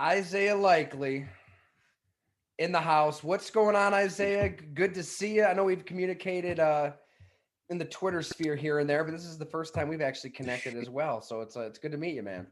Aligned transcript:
Isaiah 0.00 0.56
Likely 0.56 1.26
in 2.58 2.72
the 2.72 2.80
house. 2.80 3.22
What's 3.22 3.50
going 3.50 3.76
on, 3.76 3.92
Isaiah? 3.92 4.48
Good 4.48 4.94
to 4.94 5.02
see 5.02 5.34
you. 5.34 5.44
I 5.44 5.52
know 5.52 5.64
we've 5.64 5.84
communicated 5.84 6.58
uh, 6.58 6.92
in 7.68 7.76
the 7.76 7.84
Twitter 7.84 8.22
sphere 8.22 8.56
here 8.56 8.78
and 8.78 8.88
there, 8.88 9.04
but 9.04 9.10
this 9.10 9.26
is 9.26 9.36
the 9.36 9.44
first 9.44 9.74
time 9.74 9.88
we've 9.88 10.00
actually 10.00 10.30
connected 10.30 10.74
as 10.74 10.88
well. 10.88 11.20
So 11.20 11.42
it's 11.42 11.54
uh, 11.54 11.62
it's 11.62 11.78
good 11.78 11.92
to 11.92 11.98
meet 11.98 12.14
you, 12.14 12.22
man. 12.22 12.46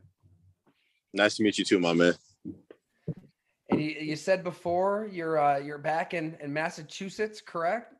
Nice 1.15 1.37
to 1.37 1.43
meet 1.43 1.57
you 1.57 1.65
too, 1.65 1.79
my 1.79 1.95
man. 1.95 2.13
And 3.71 3.81
you, 3.81 3.97
you 3.99 4.17
said 4.17 4.45
before 4.45 5.09
you're 5.11 5.39
uh, 5.39 5.57
you're 5.57 5.79
back 5.79 6.13
in, 6.13 6.37
in 6.43 6.53
Massachusetts, 6.53 7.41
correct? 7.41 7.95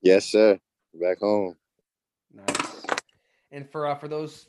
Yes, 0.00 0.26
sir. 0.26 0.60
Back 0.94 1.18
home. 1.18 1.56
Nice. 2.32 2.84
And 3.50 3.68
for 3.68 3.88
uh, 3.88 3.96
for 3.96 4.06
those 4.06 4.46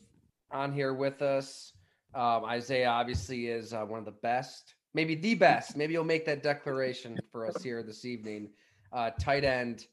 on 0.52 0.72
here 0.72 0.94
with 0.94 1.24
us, 1.24 1.74
um, 2.14 2.46
Isaiah 2.46 2.90
obviously 2.90 3.48
is 3.48 3.74
uh, 3.74 3.84
one 3.84 4.00
of 4.00 4.06
the 4.06 4.12
best, 4.12 4.76
maybe 4.94 5.16
the 5.16 5.36
best. 5.36 5.76
Maybe 5.78 5.94
you'll 5.94 6.04
make 6.04 6.26
that 6.26 6.44
declaration 6.44 7.18
for 7.32 7.46
us 7.48 7.62
here 7.64 7.84
this 7.84 8.06
evening. 8.06 8.50
Uh, 8.92 9.12
tight 9.20 9.46
end 9.46 9.86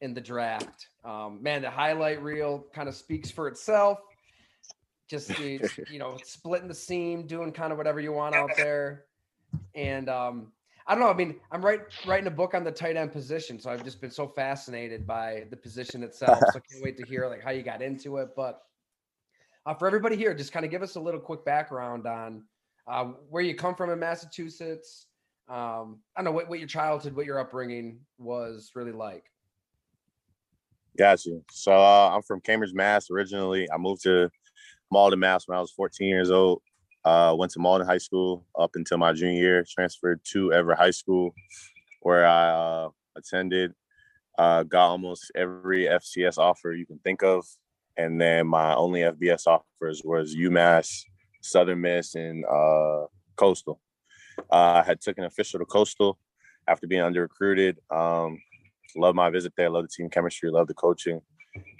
in 0.00 0.14
the 0.14 0.20
draft. 0.20 0.88
Um, 1.04 1.42
man, 1.42 1.62
the 1.62 1.70
highlight 1.70 2.22
reel 2.22 2.66
kind 2.72 2.88
of 2.88 2.94
speaks 2.94 3.30
for 3.30 3.48
itself. 3.48 3.98
Just 5.08 5.36
you 5.38 5.98
know, 5.98 6.18
splitting 6.22 6.68
the 6.68 6.74
seam, 6.74 7.26
doing 7.26 7.50
kind 7.50 7.72
of 7.72 7.78
whatever 7.78 7.98
you 7.98 8.12
want 8.12 8.34
out 8.34 8.50
there, 8.56 9.06
and 9.74 10.08
um, 10.08 10.52
I 10.86 10.94
don't 10.94 11.02
know. 11.02 11.10
I 11.10 11.14
mean, 11.14 11.36
I'm 11.50 11.64
right 11.64 11.80
writing 12.06 12.28
a 12.28 12.30
book 12.30 12.54
on 12.54 12.62
the 12.62 12.70
tight 12.70 12.96
end 12.96 13.12
position, 13.12 13.58
so 13.58 13.70
I've 13.70 13.84
just 13.84 14.00
been 14.00 14.10
so 14.10 14.28
fascinated 14.28 15.06
by 15.06 15.44
the 15.50 15.56
position 15.56 16.04
itself. 16.04 16.38
So 16.38 16.58
I 16.58 16.60
can't 16.70 16.82
wait 16.82 16.96
to 16.98 17.06
hear 17.06 17.26
like 17.28 17.42
how 17.42 17.50
you 17.50 17.62
got 17.62 17.82
into 17.82 18.18
it, 18.18 18.30
but 18.36 18.62
uh, 19.68 19.74
for 19.74 19.86
everybody 19.86 20.16
here, 20.16 20.32
just 20.32 20.50
kind 20.50 20.64
of 20.64 20.70
give 20.70 20.82
us 20.82 20.94
a 20.94 21.00
little 21.00 21.20
quick 21.20 21.44
background 21.44 22.06
on 22.06 22.42
uh, 22.90 23.04
where 23.28 23.42
you 23.42 23.54
come 23.54 23.74
from 23.74 23.90
in 23.90 23.98
Massachusetts. 23.98 25.08
Um, 25.46 26.00
I 26.16 26.22
don't 26.22 26.24
know 26.24 26.32
what, 26.32 26.48
what 26.48 26.58
your 26.58 26.68
childhood, 26.68 27.14
what 27.14 27.26
your 27.26 27.38
upbringing 27.38 28.00
was 28.16 28.70
really 28.74 28.92
like. 28.92 29.24
Got 30.96 31.26
you. 31.26 31.44
So 31.50 31.72
uh, 31.72 32.12
I'm 32.14 32.22
from 32.22 32.40
Cambridge, 32.40 32.72
Mass. 32.72 33.10
Originally, 33.10 33.70
I 33.70 33.76
moved 33.76 34.02
to 34.04 34.30
Malden, 34.90 35.18
Mass. 35.18 35.46
when 35.46 35.58
I 35.58 35.60
was 35.60 35.72
14 35.72 36.08
years 36.08 36.30
old. 36.30 36.62
Uh, 37.04 37.34
went 37.38 37.52
to 37.52 37.58
Malden 37.58 37.86
High 37.86 37.98
School 37.98 38.46
up 38.58 38.70
until 38.74 38.96
my 38.96 39.12
junior 39.12 39.38
year. 39.38 39.64
Transferred 39.68 40.20
to 40.32 40.50
Everett 40.50 40.78
High 40.78 40.92
School, 40.92 41.34
where 42.00 42.26
I 42.26 42.48
uh, 42.48 42.88
attended. 43.16 43.74
Uh, 44.38 44.62
got 44.62 44.88
almost 44.88 45.30
every 45.34 45.84
FCS 45.84 46.38
offer 46.38 46.72
you 46.72 46.86
can 46.86 46.98
think 47.00 47.22
of 47.22 47.44
and 47.98 48.20
then 48.20 48.46
my 48.46 48.74
only 48.74 49.00
FBS 49.00 49.46
offers 49.46 50.02
was 50.04 50.34
UMass, 50.34 51.04
Southern 51.42 51.80
Miss, 51.80 52.14
and 52.14 52.44
uh, 52.46 53.06
Coastal. 53.36 53.80
Uh, 54.50 54.80
I 54.80 54.82
had 54.84 55.00
took 55.00 55.18
an 55.18 55.24
official 55.24 55.58
to 55.58 55.66
Coastal 55.66 56.18
after 56.68 56.86
being 56.86 57.02
under 57.02 57.22
recruited. 57.22 57.78
Um, 57.90 58.40
love 58.96 59.16
my 59.16 59.30
visit 59.30 59.52
there. 59.56 59.68
Love 59.68 59.82
the 59.82 59.88
team 59.88 60.08
chemistry. 60.08 60.50
Love 60.50 60.68
the 60.68 60.74
coaching. 60.74 61.20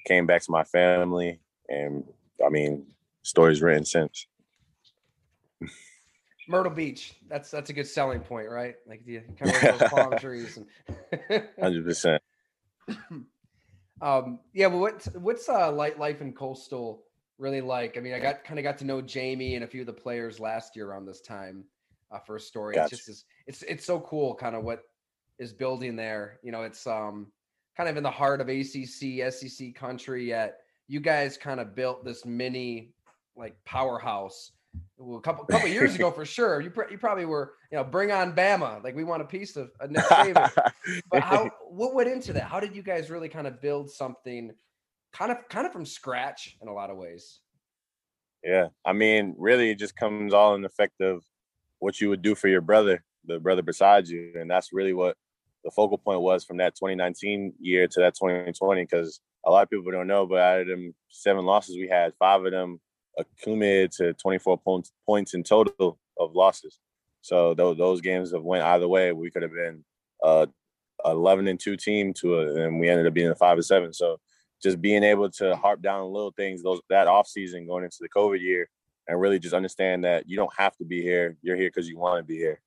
Came 0.06 0.26
back 0.26 0.42
to 0.42 0.50
my 0.50 0.64
family, 0.64 1.40
and 1.68 2.04
I 2.44 2.48
mean, 2.48 2.86
stories 3.22 3.62
written 3.62 3.84
since. 3.84 4.26
Myrtle 6.48 6.72
Beach. 6.72 7.14
That's 7.28 7.50
that's 7.50 7.70
a 7.70 7.72
good 7.72 7.86
selling 7.86 8.20
point, 8.20 8.48
right? 8.48 8.74
Like 8.88 9.04
the 9.04 9.20
kind 9.38 9.54
of 9.54 9.78
those 9.78 9.90
palm 9.90 10.18
trees. 10.18 10.58
Hundred 11.60 11.84
percent. 11.84 12.22
Um, 14.00 14.40
yeah, 14.52 14.68
but 14.68 14.78
what's 14.78 15.06
what's 15.14 15.48
uh 15.48 15.72
light 15.72 15.98
life 15.98 16.20
in 16.20 16.32
coastal 16.32 17.04
really 17.38 17.60
like? 17.60 17.96
I 17.96 18.00
mean, 18.00 18.14
I 18.14 18.18
got 18.18 18.44
kind 18.44 18.58
of 18.58 18.62
got 18.62 18.78
to 18.78 18.84
know 18.84 19.02
Jamey 19.02 19.54
and 19.54 19.64
a 19.64 19.66
few 19.66 19.80
of 19.80 19.86
the 19.86 19.92
players 19.92 20.40
last 20.40 20.76
year 20.76 20.88
around 20.88 21.06
this 21.06 21.20
time 21.20 21.64
uh, 22.10 22.18
for 22.18 22.36
a 22.36 22.40
story. 22.40 22.74
Gotcha. 22.74 22.94
It's 22.94 23.06
just 23.06 23.24
it's 23.46 23.62
it's 23.62 23.84
so 23.84 24.00
cool, 24.00 24.34
kind 24.34 24.56
of 24.56 24.64
what 24.64 24.82
is 25.38 25.52
building 25.52 25.96
there. 25.96 26.38
You 26.42 26.52
know, 26.52 26.62
it's 26.62 26.86
um 26.86 27.28
kind 27.76 27.88
of 27.88 27.96
in 27.96 28.02
the 28.02 28.10
heart 28.10 28.40
of 28.40 28.48
ACC 28.48 29.32
SEC 29.32 29.74
country. 29.74 30.28
Yet 30.28 30.58
you 30.86 31.00
guys 31.00 31.36
kind 31.36 31.60
of 31.60 31.74
built 31.74 32.04
this 32.04 32.24
mini 32.24 32.92
like 33.36 33.56
powerhouse 33.64 34.52
well, 34.96 35.18
a 35.18 35.20
couple 35.20 35.44
couple 35.44 35.68
years 35.68 35.94
ago 35.94 36.10
for 36.10 36.24
sure. 36.24 36.60
You 36.60 36.70
pr- 36.70 36.90
you 36.90 36.98
probably 36.98 37.24
were 37.24 37.54
you 37.70 37.78
know 37.78 37.84
bring 37.84 38.10
on 38.10 38.34
Bama 38.34 38.82
like 38.82 38.94
we 38.94 39.04
want 39.04 39.22
a 39.22 39.24
piece 39.24 39.56
of, 39.56 39.70
of 39.80 39.90
Nick 39.90 40.04
Saban. 40.04 40.50
but 41.10 41.22
how 41.22 41.50
what 41.68 41.94
went 41.94 42.08
into 42.08 42.32
that? 42.34 42.44
How 42.44 42.60
did 42.60 42.74
you 42.74 42.82
guys 42.82 43.10
really 43.10 43.28
kind 43.28 43.46
of 43.46 43.60
build 43.60 43.90
something 43.90 44.52
kind 45.12 45.32
of 45.32 45.48
kind 45.48 45.66
of 45.66 45.72
from 45.72 45.86
scratch 45.86 46.56
in 46.60 46.68
a 46.68 46.72
lot 46.72 46.90
of 46.90 46.96
ways? 46.96 47.40
Yeah, 48.44 48.68
I 48.84 48.92
mean, 48.92 49.34
really, 49.38 49.70
it 49.70 49.78
just 49.78 49.96
comes 49.96 50.32
all 50.32 50.54
in 50.54 50.62
the 50.62 50.68
effect 50.68 51.00
of 51.00 51.24
what 51.80 52.00
you 52.00 52.08
would 52.08 52.22
do 52.22 52.34
for 52.34 52.48
your 52.48 52.60
brother, 52.60 53.04
the 53.24 53.38
brother 53.38 53.62
beside 53.62 54.08
you, 54.08 54.32
and 54.38 54.50
that's 54.50 54.72
really 54.72 54.92
what 54.92 55.16
the 55.64 55.70
focal 55.70 55.98
point 55.98 56.20
was 56.20 56.44
from 56.44 56.58
that 56.58 56.76
2019 56.76 57.54
year 57.58 57.88
to 57.88 58.00
that 58.00 58.14
2020. 58.14 58.82
Because 58.82 59.20
a 59.44 59.50
lot 59.50 59.62
of 59.62 59.70
people 59.70 59.90
don't 59.90 60.06
know, 60.06 60.26
but 60.26 60.38
out 60.38 60.60
of 60.60 60.68
them 60.68 60.94
seven 61.08 61.44
losses 61.44 61.76
we 61.76 61.88
had, 61.88 62.14
five 62.18 62.44
of 62.44 62.52
them 62.52 62.80
accumulated 63.18 63.92
to 63.92 64.12
24 64.14 64.58
points 64.58 64.92
points 65.06 65.34
in 65.34 65.42
total 65.42 65.98
of 66.18 66.34
losses. 66.34 66.78
So 67.20 67.54
those 67.54 67.76
those 67.76 68.00
games 68.00 68.32
have 68.32 68.42
went 68.42 68.64
either 68.64 68.88
way. 68.88 69.12
We 69.12 69.30
could 69.30 69.42
have 69.42 69.52
been 69.52 69.84
uh 70.22 70.46
11 71.04 71.46
and 71.46 71.60
2 71.60 71.76
team 71.76 72.12
to 72.12 72.40
a, 72.40 72.66
and 72.66 72.80
we 72.80 72.88
ended 72.88 73.06
up 73.06 73.14
being 73.14 73.28
a 73.28 73.34
5 73.34 73.58
and 73.58 73.64
7. 73.64 73.92
So 73.92 74.18
just 74.62 74.80
being 74.80 75.04
able 75.04 75.30
to 75.30 75.54
harp 75.56 75.80
down 75.80 76.12
little 76.12 76.32
things 76.32 76.62
those 76.62 76.80
that 76.88 77.06
off 77.06 77.28
season 77.28 77.66
going 77.66 77.84
into 77.84 77.98
the 78.00 78.08
COVID 78.08 78.40
year 78.40 78.68
and 79.06 79.20
really 79.20 79.38
just 79.38 79.54
understand 79.54 80.04
that 80.04 80.28
you 80.28 80.36
don't 80.36 80.52
have 80.56 80.76
to 80.76 80.84
be 80.84 81.02
here. 81.02 81.36
You're 81.42 81.56
here 81.56 81.68
because 81.68 81.88
you 81.88 81.98
want 81.98 82.18
to 82.18 82.24
be 82.24 82.36
here. 82.36 82.60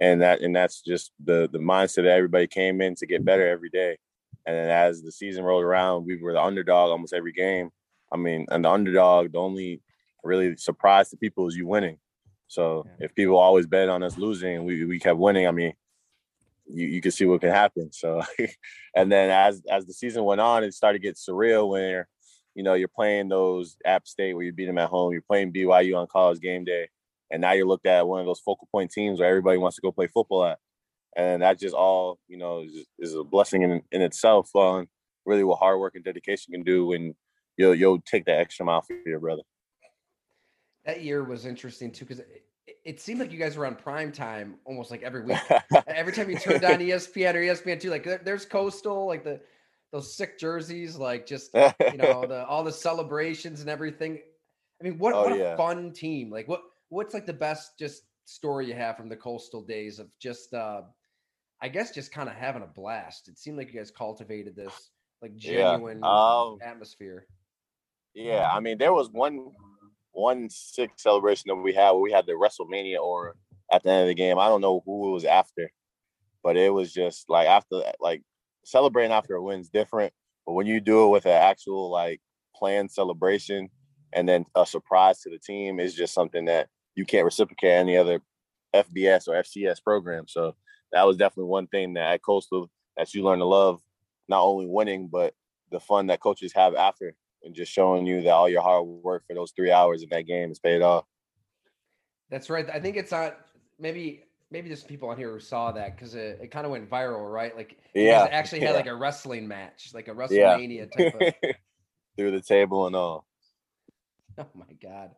And 0.00 0.22
that 0.22 0.40
and 0.40 0.54
that's 0.54 0.80
just 0.80 1.12
the 1.22 1.48
the 1.52 1.58
mindset 1.58 2.04
that 2.04 2.16
everybody 2.16 2.46
came 2.46 2.80
in 2.80 2.94
to 2.96 3.06
get 3.06 3.24
better 3.24 3.46
every 3.48 3.70
day. 3.70 3.98
And 4.46 4.56
then 4.56 4.70
as 4.70 5.02
the 5.02 5.12
season 5.12 5.44
rolled 5.44 5.64
around, 5.64 6.06
we 6.06 6.16
were 6.16 6.32
the 6.32 6.42
underdog 6.42 6.90
almost 6.90 7.12
every 7.12 7.32
game. 7.32 7.70
I 8.12 8.16
mean, 8.16 8.46
and 8.50 8.64
the 8.64 8.70
underdog, 8.70 9.32
the 9.32 9.38
only 9.38 9.80
really 10.22 10.56
surprise 10.56 11.10
to 11.10 11.16
people 11.16 11.48
is 11.48 11.56
you 11.56 11.66
winning. 11.66 11.98
So 12.48 12.84
yeah. 12.86 13.06
if 13.06 13.14
people 13.14 13.38
always 13.38 13.66
bet 13.66 13.88
on 13.88 14.02
us 14.02 14.18
losing, 14.18 14.64
we 14.64 14.84
we 14.84 14.98
kept 14.98 15.18
winning. 15.18 15.46
I 15.48 15.52
mean, 15.52 15.72
you 16.66 16.86
you 16.86 17.00
can 17.00 17.10
see 17.10 17.24
what 17.24 17.40
can 17.40 17.50
happen. 17.50 17.92
So, 17.92 18.22
and 18.94 19.10
then 19.10 19.30
as 19.30 19.62
as 19.70 19.86
the 19.86 19.94
season 19.94 20.24
went 20.24 20.40
on, 20.40 20.64
it 20.64 20.74
started 20.74 20.98
to 20.98 21.02
get 21.02 21.16
surreal 21.16 21.70
when 21.70 22.04
you 22.54 22.62
know 22.62 22.74
you're 22.74 22.88
playing 22.88 23.28
those 23.28 23.76
App 23.84 24.06
State 24.06 24.34
where 24.34 24.44
you 24.44 24.52
beat 24.52 24.66
them 24.66 24.78
at 24.78 24.90
home. 24.90 25.12
You're 25.12 25.22
playing 25.22 25.52
BYU 25.52 25.96
on 25.96 26.06
college 26.08 26.40
game 26.40 26.64
day, 26.64 26.88
and 27.30 27.40
now 27.40 27.52
you're 27.52 27.66
looked 27.66 27.86
at 27.86 28.06
one 28.06 28.20
of 28.20 28.26
those 28.26 28.40
focal 28.40 28.68
point 28.70 28.90
teams 28.90 29.18
where 29.18 29.28
everybody 29.28 29.58
wants 29.58 29.76
to 29.76 29.82
go 29.82 29.92
play 29.92 30.08
football 30.08 30.44
at. 30.44 30.58
And 31.16 31.42
that 31.42 31.58
just 31.58 31.74
all 31.74 32.18
you 32.28 32.36
know 32.36 32.60
is, 32.60 32.86
is 32.98 33.14
a 33.14 33.24
blessing 33.24 33.62
in 33.62 33.82
in 33.90 34.02
itself 34.02 34.50
on 34.54 34.88
really 35.24 35.44
what 35.44 35.58
hard 35.58 35.80
work 35.80 35.94
and 35.94 36.04
dedication 36.04 36.52
can 36.52 36.64
do 36.64 36.86
when 36.86 37.14
you'll 37.56 37.74
you'll 37.74 38.00
take 38.00 38.24
that 38.26 38.38
extra 38.38 38.64
mile 38.64 38.82
for 38.82 38.96
your 39.06 39.20
brother. 39.20 39.42
That 40.84 41.02
year 41.02 41.22
was 41.22 41.46
interesting 41.46 41.92
too 41.92 42.04
because 42.04 42.20
it, 42.20 42.44
it, 42.84 43.00
seemed 43.00 43.20
like 43.20 43.32
you 43.32 43.38
guys 43.38 43.56
were 43.56 43.66
on 43.66 43.76
prime 43.76 44.10
time 44.10 44.56
almost 44.64 44.90
like 44.90 45.02
every 45.02 45.22
week. 45.22 45.38
every 45.86 46.12
time 46.12 46.28
you 46.28 46.38
turned 46.38 46.64
on 46.64 46.78
ESPN 46.78 47.34
or 47.34 47.40
ESPN 47.40 47.80
two, 47.80 47.90
like 47.90 48.24
there's 48.24 48.44
Coastal, 48.44 49.06
like 49.06 49.24
the 49.24 49.40
those 49.92 50.16
sick 50.16 50.38
jerseys, 50.38 50.96
like 50.96 51.26
just 51.26 51.50
you 51.54 51.96
know 51.98 52.24
the 52.28 52.44
all 52.46 52.64
the 52.64 52.72
celebrations 52.72 53.60
and 53.60 53.70
everything. 53.70 54.18
I 54.80 54.84
mean, 54.84 54.98
what, 54.98 55.14
oh, 55.14 55.22
what 55.22 55.32
a 55.32 55.56
fun 55.56 55.92
team! 55.92 56.30
Like 56.30 56.48
what 56.48 56.62
what's 56.88 57.14
like 57.14 57.26
the 57.26 57.32
best 57.32 57.78
just 57.78 58.02
story 58.24 58.66
you 58.66 58.74
have 58.74 58.96
from 58.96 59.08
the 59.08 59.16
Coastal 59.16 59.62
days 59.62 59.98
of 59.98 60.08
just 60.18 60.54
uh 60.54 60.82
I 61.60 61.68
guess 61.68 61.92
just 61.92 62.10
kind 62.10 62.28
of 62.28 62.34
having 62.34 62.62
a 62.62 62.66
blast. 62.66 63.28
It 63.28 63.38
seemed 63.38 63.56
like 63.56 63.72
you 63.72 63.78
guys 63.78 63.92
cultivated 63.92 64.56
this 64.56 64.90
like 65.22 65.36
genuine 65.36 66.00
yeah. 66.02 66.40
um, 66.42 66.58
atmosphere. 66.60 67.26
Yeah, 68.14 68.48
I 68.52 68.60
mean, 68.60 68.78
there 68.78 68.92
was 68.92 69.10
one 69.10 69.52
one 70.12 70.50
sick 70.50 70.90
celebration 70.96 71.44
that 71.48 71.56
we 71.56 71.72
had 71.72 71.92
we 71.92 72.12
had 72.12 72.26
the 72.26 72.32
WrestleMania 72.32 72.98
or 73.00 73.34
at 73.72 73.82
the 73.82 73.90
end 73.90 74.02
of 74.02 74.08
the 74.08 74.14
game. 74.14 74.38
I 74.38 74.48
don't 74.48 74.60
know 74.60 74.82
who 74.84 75.08
it 75.08 75.12
was 75.12 75.24
after, 75.24 75.70
but 76.42 76.56
it 76.56 76.72
was 76.72 76.92
just 76.92 77.28
like 77.30 77.48
after 77.48 77.82
like 78.00 78.22
celebrating 78.64 79.12
after 79.12 79.34
a 79.34 79.42
win 79.42 79.60
is 79.60 79.70
different. 79.70 80.12
But 80.46 80.52
when 80.52 80.66
you 80.66 80.80
do 80.80 81.06
it 81.06 81.08
with 81.08 81.26
an 81.26 81.32
actual 81.32 81.90
like 81.90 82.20
planned 82.54 82.90
celebration 82.90 83.70
and 84.12 84.28
then 84.28 84.44
a 84.54 84.66
surprise 84.66 85.20
to 85.20 85.30
the 85.30 85.38
team 85.38 85.80
is 85.80 85.94
just 85.94 86.12
something 86.12 86.44
that 86.44 86.68
you 86.94 87.06
can't 87.06 87.24
reciprocate 87.24 87.72
any 87.72 87.96
other 87.96 88.20
FBS 88.74 89.28
or 89.28 89.42
FCS 89.42 89.82
program. 89.82 90.26
So 90.28 90.54
that 90.92 91.06
was 91.06 91.16
definitely 91.16 91.48
one 91.50 91.66
thing 91.68 91.94
that 91.94 92.12
at 92.12 92.22
Coastal 92.22 92.70
that 92.96 93.14
you 93.14 93.22
learn 93.24 93.38
to 93.38 93.46
love, 93.46 93.80
not 94.28 94.42
only 94.42 94.66
winning, 94.66 95.08
but 95.08 95.32
the 95.70 95.80
fun 95.80 96.08
that 96.08 96.20
coaches 96.20 96.52
have 96.54 96.74
after 96.74 97.14
and 97.44 97.54
just 97.54 97.72
showing 97.72 98.06
you 98.06 98.22
that 98.22 98.30
all 98.30 98.48
your 98.48 98.62
hard 98.62 98.84
work 98.84 99.24
for 99.26 99.34
those 99.34 99.52
three 99.52 99.70
hours 99.70 100.02
in 100.02 100.08
that 100.10 100.22
game 100.22 100.50
is 100.50 100.58
paid 100.58 100.82
off. 100.82 101.04
That's 102.30 102.48
right. 102.48 102.68
I 102.70 102.80
think 102.80 102.96
it's 102.96 103.12
not 103.12 103.36
maybe 103.78 104.24
maybe 104.50 104.68
just 104.68 104.86
people 104.86 105.08
on 105.08 105.16
here 105.16 105.32
who 105.32 105.40
saw 105.40 105.72
that 105.72 105.96
because 105.96 106.14
it, 106.14 106.38
it 106.42 106.50
kind 106.50 106.66
of 106.66 106.72
went 106.72 106.88
viral, 106.88 107.30
right? 107.32 107.56
Like 107.56 107.78
yeah, 107.94 108.28
actually 108.30 108.60
had 108.60 108.70
yeah. 108.70 108.76
like 108.76 108.86
a 108.86 108.94
wrestling 108.94 109.48
match, 109.48 109.90
like 109.94 110.08
a 110.08 110.12
WrestleMania 110.12 110.88
yeah. 110.98 111.10
type 111.10 111.34
of 111.44 111.50
through 112.16 112.30
the 112.30 112.40
table 112.40 112.86
and 112.86 112.96
all. 112.96 113.26
Oh 114.38 114.46
my 114.54 114.72
god. 114.82 115.10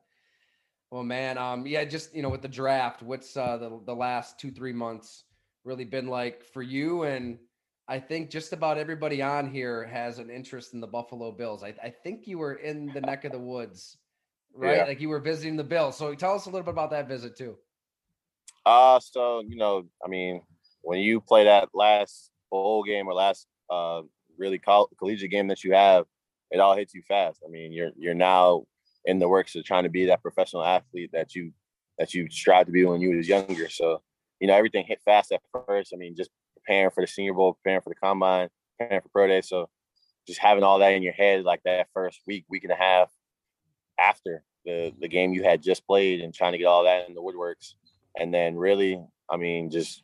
Well, 0.90 1.04
man, 1.04 1.38
um, 1.38 1.68
yeah, 1.68 1.84
just 1.84 2.12
you 2.16 2.20
know, 2.20 2.28
with 2.28 2.42
the 2.42 2.48
draft, 2.48 3.00
what's 3.00 3.36
uh 3.36 3.56
the 3.58 3.80
the 3.86 3.94
last 3.94 4.40
two 4.40 4.50
three 4.50 4.72
months 4.72 5.22
really 5.62 5.84
been 5.84 6.08
like 6.08 6.42
for 6.42 6.62
you? 6.62 7.04
And 7.04 7.38
I 7.86 8.00
think 8.00 8.30
just 8.30 8.52
about 8.52 8.78
everybody 8.78 9.20
on 9.20 9.50
here 9.50 9.84
has 9.84 10.18
an 10.18 10.30
interest 10.30 10.72
in 10.72 10.80
the 10.80 10.86
Buffalo 10.86 11.30
Bills. 11.32 11.62
I, 11.62 11.74
I 11.82 11.90
think 11.90 12.26
you 12.26 12.38
were 12.38 12.54
in 12.54 12.86
the 12.94 13.00
neck 13.00 13.24
of 13.24 13.32
the 13.32 13.38
woods, 13.38 13.98
right? 14.54 14.78
Yeah. 14.78 14.84
Like 14.84 15.00
you 15.00 15.10
were 15.10 15.20
visiting 15.20 15.56
the 15.56 15.64
Bills. 15.64 15.96
So 15.98 16.14
tell 16.14 16.34
us 16.34 16.46
a 16.46 16.48
little 16.48 16.64
bit 16.64 16.70
about 16.70 16.90
that 16.90 17.08
visit 17.08 17.36
too. 17.36 17.56
Uh 18.64 19.00
so 19.00 19.42
you 19.46 19.56
know, 19.56 19.84
I 20.02 20.08
mean, 20.08 20.40
when 20.82 21.00
you 21.00 21.20
play 21.20 21.44
that 21.44 21.68
last 21.74 22.30
bowl 22.50 22.82
game 22.84 23.06
or 23.06 23.14
last 23.14 23.46
uh 23.68 24.02
really 24.38 24.58
coll- 24.58 24.90
collegiate 24.98 25.30
game 25.30 25.48
that 25.48 25.62
you 25.62 25.74
have, 25.74 26.06
it 26.50 26.60
all 26.60 26.74
hits 26.74 26.94
you 26.94 27.02
fast. 27.06 27.42
I 27.46 27.50
mean, 27.50 27.72
you're 27.72 27.90
you're 27.98 28.14
now 28.14 28.64
in 29.04 29.18
the 29.18 29.28
works 29.28 29.54
of 29.54 29.64
trying 29.64 29.84
to 29.84 29.90
be 29.90 30.06
that 30.06 30.22
professional 30.22 30.64
athlete 30.64 31.10
that 31.12 31.34
you 31.34 31.52
that 31.98 32.14
you 32.14 32.30
strive 32.30 32.66
to 32.66 32.72
be 32.72 32.84
when 32.86 33.02
you 33.02 33.16
was 33.16 33.28
younger. 33.28 33.68
So, 33.68 34.00
you 34.40 34.48
know, 34.48 34.54
everything 34.54 34.86
hit 34.86 35.00
fast 35.04 35.32
at 35.32 35.42
first. 35.52 35.92
I 35.92 35.96
mean, 35.96 36.16
just 36.16 36.30
preparing 36.64 36.90
for 36.90 37.02
the 37.02 37.06
senior 37.06 37.34
bowl, 37.34 37.54
preparing 37.54 37.82
for 37.82 37.90
the 37.90 37.96
combine, 37.96 38.48
preparing 38.78 39.02
for 39.02 39.08
pro 39.08 39.26
day. 39.26 39.40
So 39.40 39.68
just 40.26 40.40
having 40.40 40.64
all 40.64 40.78
that 40.78 40.92
in 40.92 41.02
your 41.02 41.12
head 41.12 41.44
like 41.44 41.62
that 41.64 41.88
first 41.92 42.20
week, 42.26 42.44
week 42.48 42.64
and 42.64 42.72
a 42.72 42.76
half 42.76 43.10
after 43.98 44.42
the 44.64 44.92
the 45.00 45.08
game 45.08 45.32
you 45.32 45.42
had 45.42 45.62
just 45.62 45.86
played 45.86 46.20
and 46.20 46.34
trying 46.34 46.52
to 46.52 46.58
get 46.58 46.66
all 46.66 46.84
that 46.84 47.08
in 47.08 47.14
the 47.14 47.22
woodworks. 47.22 47.74
And 48.16 48.32
then 48.32 48.56
really, 48.56 49.00
I 49.30 49.36
mean, 49.36 49.70
just 49.70 50.02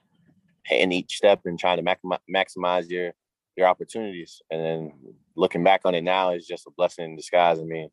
hitting 0.65 0.93
each 0.93 1.17
step 1.17 1.41
and 1.45 1.59
trying 1.59 1.83
to 1.83 1.97
maximize 2.31 2.91
your 2.91 3.13
your 3.57 3.67
opportunities. 3.67 4.43
And 4.51 4.65
then 4.65 4.93
looking 5.37 5.65
back 5.65 5.83
on 5.85 5.95
it 5.95 6.03
now 6.03 6.31
is 6.31 6.47
just 6.47 6.67
a 6.67 6.71
blessing 6.77 7.05
in 7.05 7.17
disguise. 7.17 7.59
I 7.59 7.63
mean, 7.63 7.89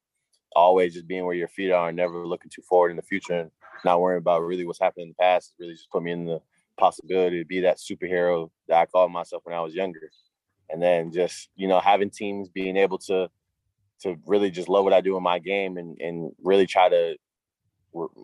always 0.55 0.93
just 0.93 1.07
being 1.07 1.25
where 1.25 1.35
your 1.35 1.47
feet 1.47 1.71
are 1.71 1.89
and 1.89 1.97
never 1.97 2.25
looking 2.25 2.51
too 2.53 2.61
forward 2.63 2.89
in 2.89 2.97
the 2.97 3.03
future 3.03 3.39
and 3.41 3.51
not 3.85 4.01
worrying 4.01 4.19
about 4.19 4.43
really 4.43 4.65
what's 4.65 4.79
happened 4.79 5.03
in 5.03 5.09
the 5.09 5.15
past 5.15 5.53
really 5.59 5.73
just 5.73 5.91
put 5.91 6.03
me 6.03 6.11
in 6.11 6.25
the 6.25 6.41
possibility 6.77 7.39
to 7.39 7.45
be 7.45 7.61
that 7.61 7.77
superhero 7.77 8.49
that 8.67 8.79
I 8.79 8.85
called 8.85 9.11
myself 9.11 9.43
when 9.45 9.55
I 9.55 9.61
was 9.61 9.73
younger. 9.73 10.11
And 10.69 10.81
then 10.81 11.11
just, 11.11 11.49
you 11.55 11.67
know, 11.67 11.79
having 11.79 12.09
teams 12.09 12.49
being 12.49 12.77
able 12.77 12.97
to 12.99 13.29
to 14.01 14.15
really 14.27 14.51
just 14.51 14.69
love 14.69 14.83
what 14.83 14.93
I 14.93 15.01
do 15.01 15.17
in 15.17 15.23
my 15.23 15.39
game 15.39 15.77
and 15.77 15.99
and 15.99 16.31
really 16.43 16.67
try 16.67 16.89
to 16.89 17.17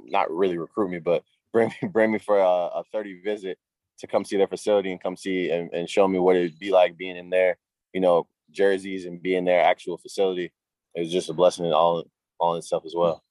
not 0.05 0.29
really 0.31 0.57
recruit 0.57 0.89
me, 0.89 1.00
but 1.00 1.23
bring 1.53 1.69
me 1.81 1.88
bring 1.89 2.11
me 2.11 2.19
for 2.19 2.39
a, 2.39 2.45
a 2.79 2.83
30 2.91 3.21
visit 3.21 3.57
to 4.00 4.07
come 4.07 4.25
see 4.25 4.38
their 4.38 4.47
facility 4.47 4.91
and 4.91 5.01
come 5.01 5.15
see 5.15 5.51
and, 5.51 5.71
and 5.71 5.89
show 5.89 6.07
me 6.07 6.19
what 6.19 6.35
it'd 6.35 6.59
be 6.59 6.71
like 6.71 6.97
being 6.97 7.15
in 7.15 7.29
there, 7.29 7.57
you 7.94 8.01
know, 8.01 8.27
jerseys 8.51 9.06
and 9.06 9.21
being 9.21 9.45
their 9.45 9.61
actual 9.61 9.97
facility. 9.97 10.51
It 10.95 11.01
was 11.01 11.11
just 11.11 11.29
a 11.29 11.33
blessing 11.33 11.65
in 11.65 11.73
all 11.73 12.03
all 12.39 12.53
in 12.53 12.59
itself 12.59 12.85
as 12.85 12.94
well. 12.95 13.23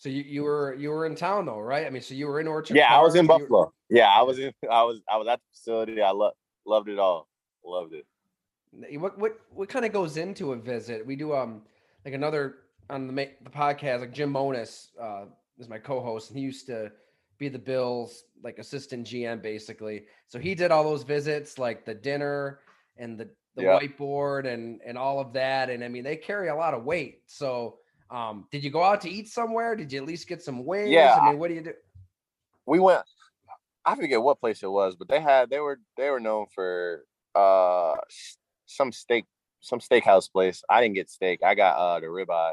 So 0.00 0.08
you, 0.08 0.22
you 0.22 0.42
were 0.44 0.74
you 0.74 0.88
were 0.88 1.04
in 1.04 1.14
town 1.14 1.44
though, 1.44 1.60
right? 1.60 1.86
I 1.86 1.90
mean, 1.90 2.00
so 2.00 2.14
you 2.14 2.26
were 2.26 2.40
in 2.40 2.48
Orchard. 2.48 2.74
Yeah, 2.74 2.92
I 2.92 3.02
was 3.02 3.14
in 3.14 3.26
Park, 3.28 3.40
were- 3.42 3.46
Buffalo. 3.46 3.72
Yeah, 3.90 4.08
I 4.08 4.22
was 4.22 4.38
in 4.38 4.50
I 4.70 4.82
was 4.82 5.00
I 5.12 5.18
was 5.18 5.28
at 5.28 5.38
the 5.40 5.44
facility. 5.54 6.00
I 6.00 6.10
loved 6.10 6.36
loved 6.66 6.88
it 6.88 6.98
all. 6.98 7.28
Loved 7.62 7.92
it. 7.92 8.06
What 8.98 9.18
what 9.18 9.32
what 9.50 9.68
kind 9.68 9.84
of 9.84 9.92
goes 9.92 10.16
into 10.16 10.52
a 10.52 10.56
visit? 10.56 11.06
We 11.06 11.16
do 11.16 11.34
um 11.34 11.62
like 12.06 12.14
another 12.14 12.54
on 12.88 13.06
the 13.08 13.12
the 13.44 13.50
podcast 13.50 14.00
like 14.00 14.12
Jim 14.14 14.30
Monos 14.32 14.88
uh 15.00 15.24
is 15.58 15.68
my 15.68 15.78
co-host 15.78 16.30
and 16.30 16.38
he 16.38 16.44
used 16.44 16.66
to 16.68 16.90
be 17.36 17.48
the 17.50 17.58
Bills 17.58 18.24
like 18.42 18.58
assistant 18.58 19.06
GM 19.06 19.42
basically. 19.42 20.04
So 20.28 20.38
he 20.38 20.54
did 20.54 20.70
all 20.70 20.82
those 20.84 21.02
visits 21.02 21.58
like 21.58 21.84
the 21.84 21.94
dinner 21.94 22.60
and 22.96 23.18
the 23.18 23.28
the 23.54 23.64
Yeah. 23.64 23.78
whiteboard 23.78 24.46
and 24.46 24.80
and 24.86 24.96
all 24.96 25.20
of 25.20 25.34
that 25.34 25.68
and 25.68 25.84
I 25.84 25.88
mean 25.88 26.04
they 26.04 26.16
carry 26.16 26.48
a 26.48 26.54
lot 26.54 26.72
of 26.72 26.84
weight. 26.84 27.20
So 27.26 27.76
um 28.10 28.46
did 28.50 28.64
you 28.64 28.70
go 28.70 28.82
out 28.82 29.00
to 29.02 29.10
eat 29.10 29.28
somewhere? 29.28 29.76
Did 29.76 29.92
you 29.92 30.00
at 30.00 30.06
least 30.06 30.28
get 30.28 30.42
some 30.42 30.64
wings? 30.64 30.90
Yeah, 30.90 31.18
I 31.20 31.30
mean, 31.30 31.38
what 31.38 31.48
do 31.48 31.54
you 31.54 31.62
do? 31.62 31.72
we 32.70 32.78
went 32.78 33.02
i 33.84 33.94
forget 33.96 34.22
what 34.22 34.40
place 34.40 34.62
it 34.62 34.70
was 34.70 34.94
but 34.96 35.08
they 35.08 35.20
had 35.20 35.50
they 35.50 35.58
were 35.58 35.80
they 35.96 36.08
were 36.08 36.20
known 36.20 36.46
for 36.54 37.04
uh 37.34 37.94
some 38.66 38.92
steak 38.92 39.26
some 39.60 39.80
steakhouse 39.80 40.30
place 40.30 40.62
i 40.70 40.80
didn't 40.80 40.94
get 40.94 41.10
steak 41.10 41.40
i 41.44 41.54
got 41.54 41.76
uh 41.76 41.98
the 41.98 42.06
ribeye 42.06 42.52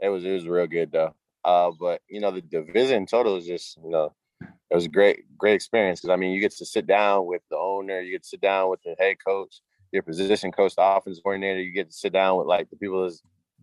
it 0.00 0.08
was 0.10 0.24
it 0.24 0.32
was 0.32 0.46
real 0.46 0.66
good 0.66 0.92
though 0.92 1.14
uh 1.44 1.70
but 1.80 2.00
you 2.08 2.20
know 2.20 2.30
the, 2.30 2.42
the 2.50 2.62
visit 2.72 2.94
in 2.94 3.06
total 3.06 3.36
is 3.36 3.46
just 3.46 3.78
you 3.82 3.90
know 3.90 4.12
it 4.42 4.74
was 4.74 4.84
a 4.84 4.90
great 4.90 5.20
great 5.38 5.54
experience 5.54 6.00
because 6.00 6.12
i 6.12 6.16
mean 6.16 6.32
you 6.32 6.40
get 6.40 6.52
to 6.52 6.66
sit 6.66 6.86
down 6.86 7.26
with 7.26 7.42
the 7.50 7.56
owner 7.56 8.00
you 8.00 8.12
get 8.12 8.22
to 8.22 8.28
sit 8.28 8.40
down 8.40 8.68
with 8.68 8.80
the 8.84 8.94
head 8.98 9.16
coach 9.26 9.62
your 9.92 10.02
position 10.02 10.52
coach 10.52 10.74
the 10.74 10.82
offense 10.82 11.20
coordinator 11.22 11.60
you 11.60 11.72
get 11.72 11.88
to 11.88 11.96
sit 11.96 12.12
down 12.12 12.36
with 12.36 12.46
like 12.46 12.68
the 12.70 12.76
people 12.76 13.02
that's 13.02 13.22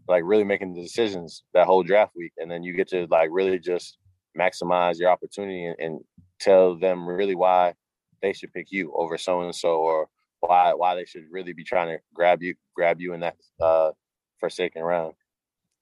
like 0.10 0.24
really 0.26 0.44
making 0.44 0.74
the 0.74 0.82
decisions 0.82 1.44
that 1.54 1.68
whole 1.68 1.84
draft 1.84 2.12
week 2.16 2.34
and 2.38 2.50
then 2.50 2.64
you 2.64 2.74
get 2.74 2.90
to 2.90 3.08
like 3.12 3.30
really 3.32 3.60
just 3.60 3.98
maximize 4.38 5.00
your 5.00 5.10
opportunity 5.10 5.66
and, 5.66 5.76
and 5.80 6.00
tell 6.40 6.76
them 6.76 7.08
really 7.08 7.36
why 7.36 7.74
they 8.22 8.34
should 8.34 8.52
pick 8.52 8.72
you 8.72 8.92
over 8.96 9.18
so 9.18 9.42
and 9.42 9.56
so 9.56 9.78
or 9.78 10.08
why 10.42 10.74
why 10.74 10.96
they 10.96 11.06
should 11.06 11.24
really 11.30 11.54
be 11.54 11.64
trying 11.64 11.88
to 11.88 12.00
grab 12.14 12.42
you 12.42 12.56
grab 12.76 13.00
you 13.00 13.14
in 13.14 13.20
that 13.20 13.36
uh 13.62 13.92
forsaken 14.40 14.82
round. 14.82 15.14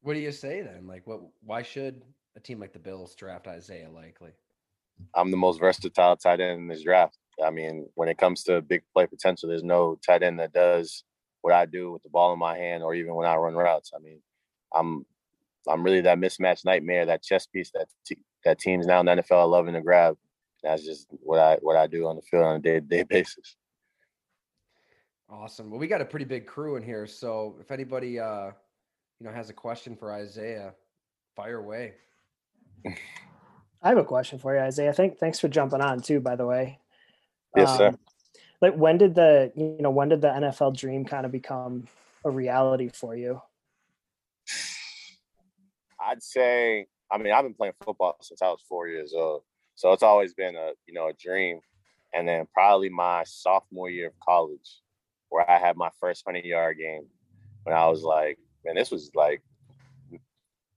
What 0.01 0.13
do 0.13 0.19
you 0.19 0.31
say 0.31 0.61
then? 0.61 0.87
Like 0.87 1.07
what 1.07 1.21
why 1.41 1.61
should 1.61 2.03
a 2.35 2.39
team 2.39 2.59
like 2.59 2.73
the 2.73 2.79
Bills 2.79 3.15
draft 3.15 3.47
Isaiah 3.47 3.89
likely? 3.89 4.31
I'm 5.15 5.31
the 5.31 5.37
most 5.37 5.59
versatile 5.59 6.17
tight 6.17 6.39
end 6.41 6.61
in 6.61 6.67
this 6.67 6.83
draft. 6.83 7.17
I 7.43 7.51
mean, 7.51 7.87
when 7.93 8.09
it 8.09 8.17
comes 8.17 8.43
to 8.43 8.61
big 8.61 8.81
play 8.93 9.05
potential, 9.05 9.47
there's 9.47 9.63
no 9.63 9.99
tight 10.05 10.23
end 10.23 10.39
that 10.39 10.53
does 10.53 11.03
what 11.41 11.53
I 11.53 11.65
do 11.65 11.91
with 11.91 12.03
the 12.03 12.09
ball 12.09 12.33
in 12.33 12.39
my 12.39 12.57
hand 12.57 12.83
or 12.83 12.93
even 12.93 13.15
when 13.15 13.27
I 13.27 13.35
run 13.35 13.55
routes. 13.55 13.91
I 13.95 13.99
mean, 13.99 14.21
I'm 14.73 15.05
I'm 15.67 15.83
really 15.83 16.01
that 16.01 16.17
mismatch 16.17 16.65
nightmare, 16.65 17.05
that 17.05 17.23
chess 17.23 17.45
piece 17.45 17.71
that 17.71 17.87
te- 18.05 18.23
that 18.45 18.59
teams 18.59 18.85
now 18.85 18.99
in 18.99 19.05
the 19.05 19.11
NFL 19.13 19.37
are 19.37 19.47
loving 19.47 19.73
to 19.73 19.81
grab. 19.81 20.17
That's 20.63 20.83
just 20.83 21.07
what 21.21 21.39
I 21.39 21.57
what 21.61 21.75
I 21.75 21.87
do 21.87 22.07
on 22.07 22.15
the 22.15 22.21
field 22.21 22.43
on 22.43 22.55
a 22.55 22.59
day 22.59 22.73
to 22.73 22.81
day 22.81 23.03
basis. 23.09 23.55
Awesome. 25.29 25.69
Well, 25.69 25.79
we 25.79 25.87
got 25.87 26.01
a 26.01 26.05
pretty 26.05 26.25
big 26.25 26.45
crew 26.45 26.77
in 26.77 26.83
here, 26.83 27.05
so 27.05 27.57
if 27.59 27.71
anybody 27.71 28.19
uh 28.19 28.51
you 29.19 29.25
know 29.27 29.31
has 29.31 29.49
a 29.49 29.53
question 29.53 29.95
for 29.95 30.11
Isaiah, 30.11 30.73
fire 31.35 31.59
away. 31.59 31.93
I 33.81 33.89
have 33.89 33.97
a 33.97 34.03
question 34.03 34.39
for 34.39 34.55
you, 34.55 34.61
Isaiah. 34.61 34.91
Thank, 34.91 35.19
thanks 35.19 35.39
for 35.39 35.47
jumping 35.47 35.81
on 35.81 36.01
too, 36.01 36.19
by 36.19 36.35
the 36.35 36.45
way. 36.45 36.79
Yes, 37.55 37.77
sir. 37.77 37.95
Like 38.61 38.75
when 38.75 38.97
did 38.97 39.15
the 39.15 39.51
you 39.55 39.77
know 39.79 39.91
when 39.91 40.09
did 40.09 40.21
the 40.21 40.29
NFL 40.29 40.75
dream 40.75 41.05
kind 41.05 41.25
of 41.25 41.31
become 41.31 41.87
a 42.23 42.29
reality 42.29 42.89
for 42.89 43.15
you? 43.15 43.41
I'd 45.99 46.23
say, 46.23 46.87
I 47.11 47.17
mean, 47.17 47.33
I've 47.33 47.43
been 47.43 47.53
playing 47.53 47.73
football 47.83 48.17
since 48.21 48.41
I 48.41 48.47
was 48.47 48.63
four 48.67 48.87
years 48.87 49.13
old, 49.15 49.43
so 49.75 49.93
it's 49.93 50.03
always 50.03 50.33
been 50.33 50.55
a 50.55 50.71
you 50.87 50.93
know 50.93 51.07
a 51.07 51.13
dream. 51.13 51.59
And 52.13 52.27
then 52.27 52.47
probably 52.53 52.89
my 52.89 53.23
sophomore 53.25 53.89
year 53.89 54.07
of 54.07 54.13
college, 54.25 54.81
where 55.29 55.49
I 55.49 55.59
had 55.59 55.75
my 55.75 55.89
first 55.99 56.23
hundred 56.25 56.45
yard 56.45 56.77
game, 56.77 57.05
when 57.63 57.75
I 57.75 57.87
was 57.87 58.01
like, 58.01 58.39
man, 58.65 58.75
this 58.75 58.89
was 58.89 59.11
like 59.13 59.41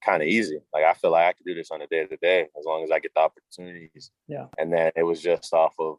kind 0.05 0.23
of 0.23 0.29
easy. 0.29 0.59
Like 0.73 0.85
I 0.85 0.95
feel 0.95 1.13
like 1.13 1.27
I 1.27 1.33
could 1.33 1.47
do 1.47 1.55
this 1.55 1.71
on 1.71 1.83
a 1.83 1.87
day 1.87 2.07
to 2.07 2.17
day 2.17 2.49
as 2.59 2.65
long 2.65 2.83
as 2.85 2.91
I 2.91 2.99
get 2.99 3.13
the 3.15 3.21
opportunities. 3.21 4.11
Yeah. 4.29 4.47
And 4.59 4.73
then 4.73 4.91
it 4.97 5.03
was 5.03 5.23
just 5.23 5.53
off 5.53 5.75
of 5.79 5.99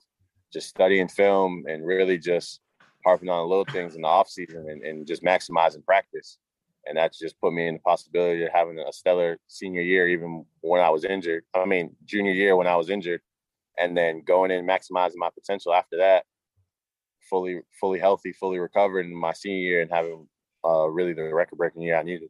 just 0.51 0.69
studying 0.69 1.07
film 1.07 1.65
and 1.67 1.85
really 1.85 2.17
just 2.17 2.61
harping 3.05 3.29
on 3.29 3.49
little 3.49 3.65
things 3.65 3.95
in 3.95 4.01
the 4.01 4.07
off 4.07 4.29
season 4.29 4.69
and, 4.69 4.83
and 4.83 5.07
just 5.07 5.23
maximizing 5.23 5.83
practice 5.85 6.37
and 6.85 6.97
that's 6.97 7.19
just 7.19 7.39
put 7.39 7.53
me 7.53 7.67
in 7.67 7.75
the 7.75 7.79
possibility 7.79 8.43
of 8.43 8.51
having 8.53 8.79
a 8.79 8.91
stellar 8.91 9.37
senior 9.47 9.81
year, 9.81 10.07
even 10.07 10.45
when 10.61 10.81
I 10.81 10.89
was 10.89 11.05
injured. 11.05 11.43
I 11.53 11.65
mean, 11.65 11.95
junior 12.05 12.31
year 12.31 12.55
when 12.55 12.67
I 12.67 12.75
was 12.75 12.89
injured, 12.89 13.21
and 13.77 13.95
then 13.95 14.23
going 14.25 14.51
in 14.51 14.65
maximizing 14.65 15.17
my 15.17 15.29
potential 15.29 15.73
after 15.73 15.97
that, 15.97 16.25
fully, 17.29 17.61
fully 17.79 17.99
healthy, 17.99 18.33
fully 18.33 18.59
recovered 18.59 19.05
in 19.05 19.15
my 19.15 19.33
senior 19.33 19.59
year, 19.59 19.81
and 19.81 19.91
having 19.91 20.27
uh, 20.65 20.87
really 20.87 21.13
the 21.13 21.33
record-breaking 21.33 21.81
year 21.81 21.97
I 21.97 22.03
needed. 22.03 22.29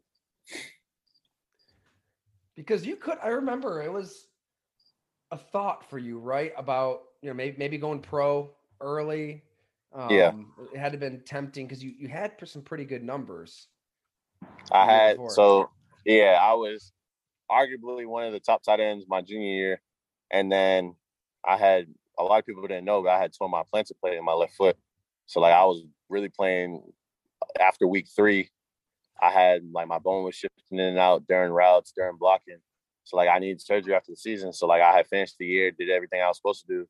Because 2.55 2.85
you 2.85 2.97
could 2.97 3.17
I 3.23 3.29
remember 3.29 3.81
it 3.81 3.91
was 3.91 4.27
a 5.31 5.37
thought 5.37 5.89
for 5.89 5.97
you, 5.97 6.19
right? 6.19 6.51
About 6.57 7.03
you 7.21 7.29
know 7.29 7.33
maybe 7.33 7.55
maybe 7.57 7.77
going 7.77 7.99
pro 7.99 8.49
early. 8.79 9.43
Um, 9.93 10.09
Yeah. 10.09 10.31
it 10.73 10.77
had 10.77 10.93
to 10.93 10.97
been 10.97 11.21
tempting 11.25 11.67
because 11.67 11.83
you 11.83 11.93
you 11.97 12.07
had 12.07 12.33
some 12.45 12.61
pretty 12.61 12.85
good 12.85 13.03
numbers. 13.03 13.67
I 14.71 14.85
had 14.85 15.15
before. 15.17 15.33
so 15.35 15.69
yeah, 16.05 16.39
I 16.41 16.53
was 16.53 16.91
arguably 17.51 18.05
one 18.05 18.25
of 18.25 18.33
the 18.33 18.39
top 18.39 18.63
tight 18.63 18.79
ends 18.79 19.05
my 19.07 19.21
junior 19.21 19.53
year, 19.53 19.81
and 20.31 20.51
then 20.51 20.95
I 21.45 21.57
had 21.57 21.87
a 22.17 22.23
lot 22.23 22.39
of 22.39 22.45
people 22.45 22.61
didn't 22.61 22.85
know, 22.85 23.01
but 23.01 23.09
I 23.09 23.19
had 23.19 23.33
torn 23.33 23.51
my 23.51 23.63
plantar 23.73 23.91
plate 23.99 24.17
in 24.17 24.25
my 24.25 24.33
left 24.33 24.53
foot. 24.53 24.77
So 25.25 25.39
like 25.39 25.53
I 25.53 25.65
was 25.65 25.83
really 26.09 26.29
playing 26.29 26.81
after 27.59 27.87
week 27.87 28.07
three. 28.15 28.49
I 29.21 29.29
had 29.29 29.61
like 29.71 29.87
my 29.87 29.99
bone 29.99 30.23
was 30.23 30.35
shifting 30.35 30.79
in 30.79 30.79
and 30.79 30.97
out 30.97 31.27
during 31.27 31.51
routes, 31.51 31.93
during 31.95 32.17
blocking. 32.17 32.57
So 33.03 33.17
like 33.17 33.29
I 33.29 33.39
needed 33.39 33.61
surgery 33.61 33.93
after 33.93 34.11
the 34.11 34.17
season. 34.17 34.53
So 34.53 34.67
like 34.67 34.81
I 34.81 34.95
had 34.95 35.07
finished 35.07 35.35
the 35.37 35.45
year, 35.45 35.71
did 35.71 35.89
everything 35.89 36.21
I 36.21 36.27
was 36.27 36.37
supposed 36.37 36.61
to 36.61 36.67
do, 36.67 36.87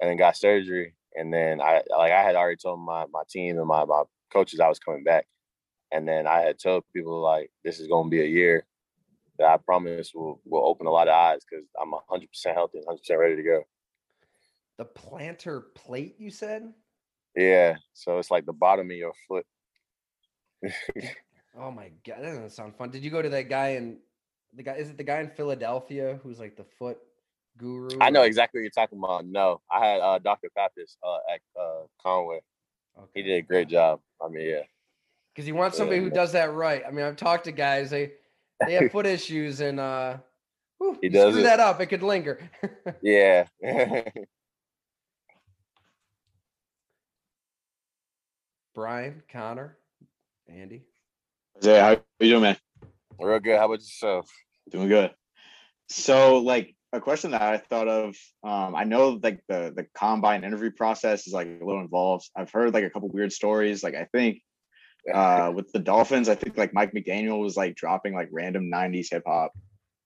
and 0.00 0.10
then 0.10 0.16
got 0.16 0.36
surgery. 0.36 0.94
And 1.14 1.32
then 1.32 1.60
I 1.60 1.82
like 1.90 2.12
I 2.12 2.22
had 2.22 2.36
already 2.36 2.56
told 2.56 2.80
my 2.80 3.04
my 3.12 3.22
team 3.28 3.58
and 3.58 3.66
my 3.66 3.84
my 3.84 4.02
coaches 4.32 4.60
I 4.60 4.68
was 4.68 4.78
coming 4.78 5.04
back. 5.04 5.26
And 5.92 6.08
then 6.08 6.26
I 6.26 6.40
had 6.40 6.58
told 6.58 6.84
people 6.94 7.20
like 7.20 7.50
this 7.64 7.78
is 7.78 7.86
gonna 7.86 8.08
be 8.08 8.20
a 8.20 8.26
year 8.26 8.66
that 9.38 9.48
I 9.48 9.56
promise 9.58 10.12
will 10.14 10.40
will 10.44 10.66
open 10.66 10.86
a 10.86 10.90
lot 10.90 11.08
of 11.08 11.14
eyes 11.14 11.42
because 11.48 11.66
I'm 11.80 11.92
hundred 12.08 12.30
percent 12.30 12.56
healthy 12.56 12.78
and 12.78 12.86
hundred 12.86 12.98
percent 12.98 13.20
ready 13.20 13.36
to 13.36 13.42
go. 13.42 13.62
The 14.78 14.86
plantar 14.86 15.62
plate, 15.74 16.16
you 16.18 16.30
said? 16.30 16.72
Yeah. 17.36 17.76
So 17.92 18.18
it's 18.18 18.30
like 18.30 18.44
the 18.44 18.52
bottom 18.52 18.90
of 18.90 18.96
your 18.96 19.12
foot. 19.28 19.46
Oh 21.56 21.70
my 21.70 21.90
god, 22.04 22.16
that 22.18 22.30
doesn't 22.30 22.50
sound 22.50 22.74
fun. 22.76 22.90
Did 22.90 23.04
you 23.04 23.10
go 23.10 23.22
to 23.22 23.28
that 23.28 23.48
guy 23.48 23.70
in 23.70 23.98
the 24.54 24.62
guy? 24.62 24.74
Is 24.74 24.90
it 24.90 24.96
the 24.96 25.04
guy 25.04 25.20
in 25.20 25.30
Philadelphia 25.30 26.18
who's 26.22 26.40
like 26.40 26.56
the 26.56 26.64
foot 26.64 26.98
guru? 27.58 27.88
I 28.00 28.10
know 28.10 28.22
exactly 28.22 28.58
what 28.58 28.62
you're 28.62 28.70
talking 28.70 28.98
about. 28.98 29.26
No, 29.26 29.60
I 29.70 29.84
had 29.84 30.00
uh, 30.00 30.18
Dr. 30.18 30.48
Pappas 30.56 30.96
uh, 31.02 31.18
at 31.32 31.40
uh, 31.60 31.82
Conway. 32.02 32.40
He 33.14 33.22
did 33.22 33.36
a 33.38 33.42
great 33.42 33.68
job. 33.68 34.00
I 34.24 34.28
mean, 34.28 34.46
yeah. 34.48 34.62
because 35.34 35.48
you 35.48 35.54
want 35.54 35.74
somebody 35.74 36.00
who 36.00 36.10
does 36.10 36.32
that 36.32 36.52
right. 36.52 36.82
I 36.86 36.90
mean, 36.90 37.04
I've 37.04 37.16
talked 37.16 37.44
to 37.44 37.52
guys 37.52 37.90
they 37.90 38.12
they 38.64 38.74
have 38.74 38.92
foot 38.92 39.06
issues 39.06 39.60
and 39.60 39.80
uh, 39.80 40.18
whew, 40.78 40.96
He 41.00 41.08
you 41.08 41.12
does 41.12 41.32
screw 41.32 41.40
it. 41.42 41.44
that 41.44 41.60
up, 41.60 41.80
it 41.80 41.86
could 41.86 42.02
linger. 42.02 42.38
Yeah. 43.02 43.46
Brian, 48.74 49.22
Connor, 49.30 49.76
Andy. 50.48 50.82
Zay, 51.62 51.78
how 51.78 51.90
you 52.18 52.30
doing, 52.30 52.42
man? 52.42 52.56
Real 53.20 53.38
good. 53.38 53.56
How 53.56 53.66
about 53.66 53.78
yourself? 53.78 54.28
Doing 54.68 54.88
good. 54.88 55.14
So, 55.88 56.38
like 56.38 56.73
a 56.94 57.00
question 57.00 57.32
that 57.32 57.42
I 57.42 57.58
thought 57.58 57.88
of, 57.88 58.16
um, 58.44 58.74
I 58.74 58.84
know 58.84 59.18
like 59.22 59.40
the 59.48 59.72
the 59.74 59.86
combine 59.94 60.44
interview 60.44 60.70
process 60.70 61.26
is 61.26 61.32
like 61.32 61.48
a 61.48 61.64
little 61.64 61.80
involved. 61.80 62.30
I've 62.36 62.50
heard 62.50 62.72
like 62.72 62.84
a 62.84 62.90
couple 62.90 63.08
weird 63.08 63.32
stories. 63.32 63.82
Like 63.82 63.94
I 63.94 64.04
think 64.12 64.42
uh, 65.12 65.52
with 65.54 65.72
the 65.72 65.80
Dolphins, 65.80 66.28
I 66.28 66.36
think 66.36 66.56
like 66.56 66.72
Mike 66.72 66.92
McDaniel 66.92 67.40
was 67.40 67.56
like 67.56 67.74
dropping 67.74 68.14
like 68.14 68.28
random 68.30 68.70
'90s 68.72 69.08
hip 69.10 69.24
hop 69.26 69.52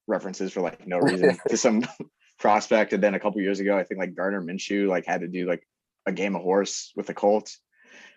references 0.07 0.53
for 0.53 0.63
like 0.63 0.87
no 0.87 0.99
reason 1.03 1.39
to 1.49 1.57
some 1.57 1.85
prospect. 2.39 2.95
And 2.95 3.03
then 3.03 3.15
a 3.15 3.21
couple 3.21 3.41
years 3.43 3.61
ago, 3.61 3.77
I 3.77 3.85
think 3.85 4.01
like 4.01 4.15
Gardner 4.15 4.43
Minshew 4.43 4.89
like 4.89 5.07
had 5.07 5.21
to 5.21 5.29
do 5.29 5.47
like 5.47 5.63
a 6.07 6.13
game 6.13 6.35
of 6.35 6.43
horse 6.43 6.93
with 6.97 7.07
the 7.07 7.15
Colts. 7.15 7.61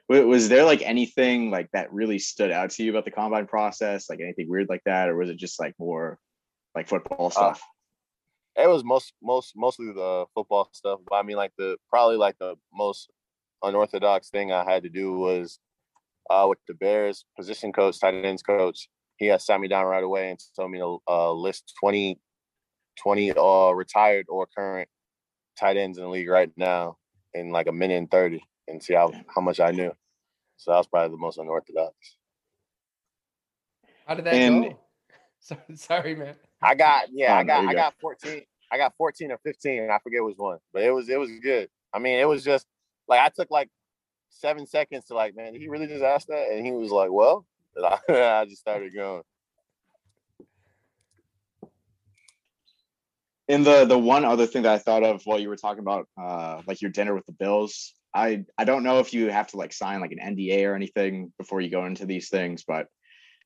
Was 0.07 0.49
there 0.49 0.65
like 0.65 0.81
anything 0.81 1.51
like 1.51 1.69
that 1.71 1.93
really 1.93 2.19
stood 2.19 2.51
out 2.51 2.71
to 2.71 2.83
you 2.83 2.91
about 2.91 3.05
the 3.05 3.11
combine 3.11 3.47
process? 3.47 4.09
Like 4.09 4.19
anything 4.19 4.49
weird 4.49 4.67
like 4.67 4.83
that, 4.85 5.09
or 5.09 5.15
was 5.15 5.29
it 5.29 5.37
just 5.37 5.59
like 5.59 5.73
more 5.79 6.17
like 6.75 6.87
football 6.87 7.29
stuff? 7.29 7.61
It 8.57 8.67
was 8.67 8.83
most 8.83 9.13
most 9.21 9.53
mostly 9.55 9.87
the 9.93 10.25
football 10.33 10.69
stuff 10.73 10.99
but 11.07 11.15
i 11.15 11.23
mean 11.23 11.37
like 11.37 11.51
the 11.57 11.77
probably 11.89 12.17
like 12.17 12.37
the 12.39 12.55
most 12.73 13.09
unorthodox 13.63 14.29
thing 14.29 14.51
i 14.51 14.63
had 14.69 14.83
to 14.83 14.89
do 14.89 15.13
was 15.13 15.59
uh 16.29 16.45
with 16.49 16.59
the 16.67 16.73
bears 16.73 17.25
position 17.37 17.71
coach 17.71 17.99
tight 17.99 18.13
ends 18.13 18.41
coach 18.43 18.89
he 19.17 19.27
had 19.27 19.41
sat 19.41 19.59
me 19.59 19.67
down 19.67 19.85
right 19.85 20.03
away 20.03 20.29
and 20.31 20.39
told 20.55 20.69
me 20.71 20.79
to 20.79 20.99
uh 21.07 21.31
list 21.31 21.73
20 21.79 22.19
20 23.01 23.31
uh 23.37 23.69
retired 23.71 24.25
or 24.29 24.47
current 24.57 24.89
tight 25.57 25.77
ends 25.77 25.97
in 25.97 26.03
the 26.03 26.09
league 26.09 26.29
right 26.29 26.51
now 26.57 26.97
in 27.33 27.51
like 27.51 27.67
a 27.67 27.71
minute 27.71 27.97
and 27.97 28.11
30 28.11 28.43
and 28.67 28.81
see 28.83 28.93
how, 28.93 29.11
how 29.33 29.41
much 29.41 29.59
i 29.59 29.71
knew 29.71 29.91
so 30.57 30.71
that 30.71 30.77
was 30.77 30.87
probably 30.87 31.09
the 31.15 31.21
most 31.21 31.37
unorthodox 31.37 31.95
How 34.05 34.15
did 34.15 34.25
that 34.25 34.33
And- 34.33 34.63
go? 34.63 34.79
Sorry, 35.39 35.75
sorry, 35.75 36.15
man. 36.15 36.35
I 36.61 36.75
got 36.75 37.07
yeah, 37.11 37.33
Oh, 37.33 37.37
I 37.37 37.43
got 37.43 37.67
I 37.67 37.73
go. 37.73 37.79
got 37.79 37.93
14. 38.01 38.41
I 38.71 38.77
got 38.77 38.95
14 38.97 39.31
or 39.31 39.37
15. 39.43 39.89
I 39.89 39.99
forget 39.99 40.23
which 40.23 40.37
one. 40.37 40.59
But 40.73 40.83
it 40.83 40.91
was 40.91 41.09
it 41.09 41.19
was 41.19 41.29
good. 41.41 41.69
I 41.93 41.99
mean, 41.99 42.19
it 42.19 42.27
was 42.27 42.43
just 42.43 42.65
like 43.07 43.19
I 43.19 43.29
took 43.29 43.51
like 43.51 43.69
seven 44.29 44.65
seconds 44.65 45.05
to 45.05 45.13
like, 45.13 45.35
man, 45.35 45.53
did 45.53 45.61
he 45.61 45.67
really 45.67 45.87
just 45.87 46.03
asked 46.03 46.27
that? 46.27 46.49
And 46.51 46.65
he 46.65 46.71
was 46.71 46.91
like, 46.91 47.11
Well, 47.11 47.45
and 47.75 47.85
I, 47.85 47.99
I 48.41 48.45
just 48.45 48.61
started 48.61 48.93
going. 48.93 49.23
And 53.49 53.65
the 53.65 53.85
the 53.85 53.97
one 53.97 54.23
other 54.23 54.45
thing 54.45 54.61
that 54.61 54.73
I 54.73 54.77
thought 54.77 55.03
of 55.03 55.23
while 55.25 55.39
you 55.39 55.49
were 55.49 55.57
talking 55.57 55.81
about 55.81 56.07
uh 56.21 56.61
like 56.67 56.81
your 56.81 56.91
dinner 56.91 57.13
with 57.13 57.25
the 57.25 57.33
Bills, 57.33 57.93
I 58.13 58.45
I 58.57 58.63
don't 58.63 58.83
know 58.83 58.99
if 58.99 59.13
you 59.13 59.29
have 59.29 59.47
to 59.47 59.57
like 59.57 59.73
sign 59.73 59.99
like 59.99 60.13
an 60.13 60.19
NDA 60.35 60.65
or 60.69 60.75
anything 60.75 61.33
before 61.37 61.59
you 61.59 61.69
go 61.69 61.85
into 61.85 62.05
these 62.05 62.29
things, 62.29 62.63
but 62.65 62.87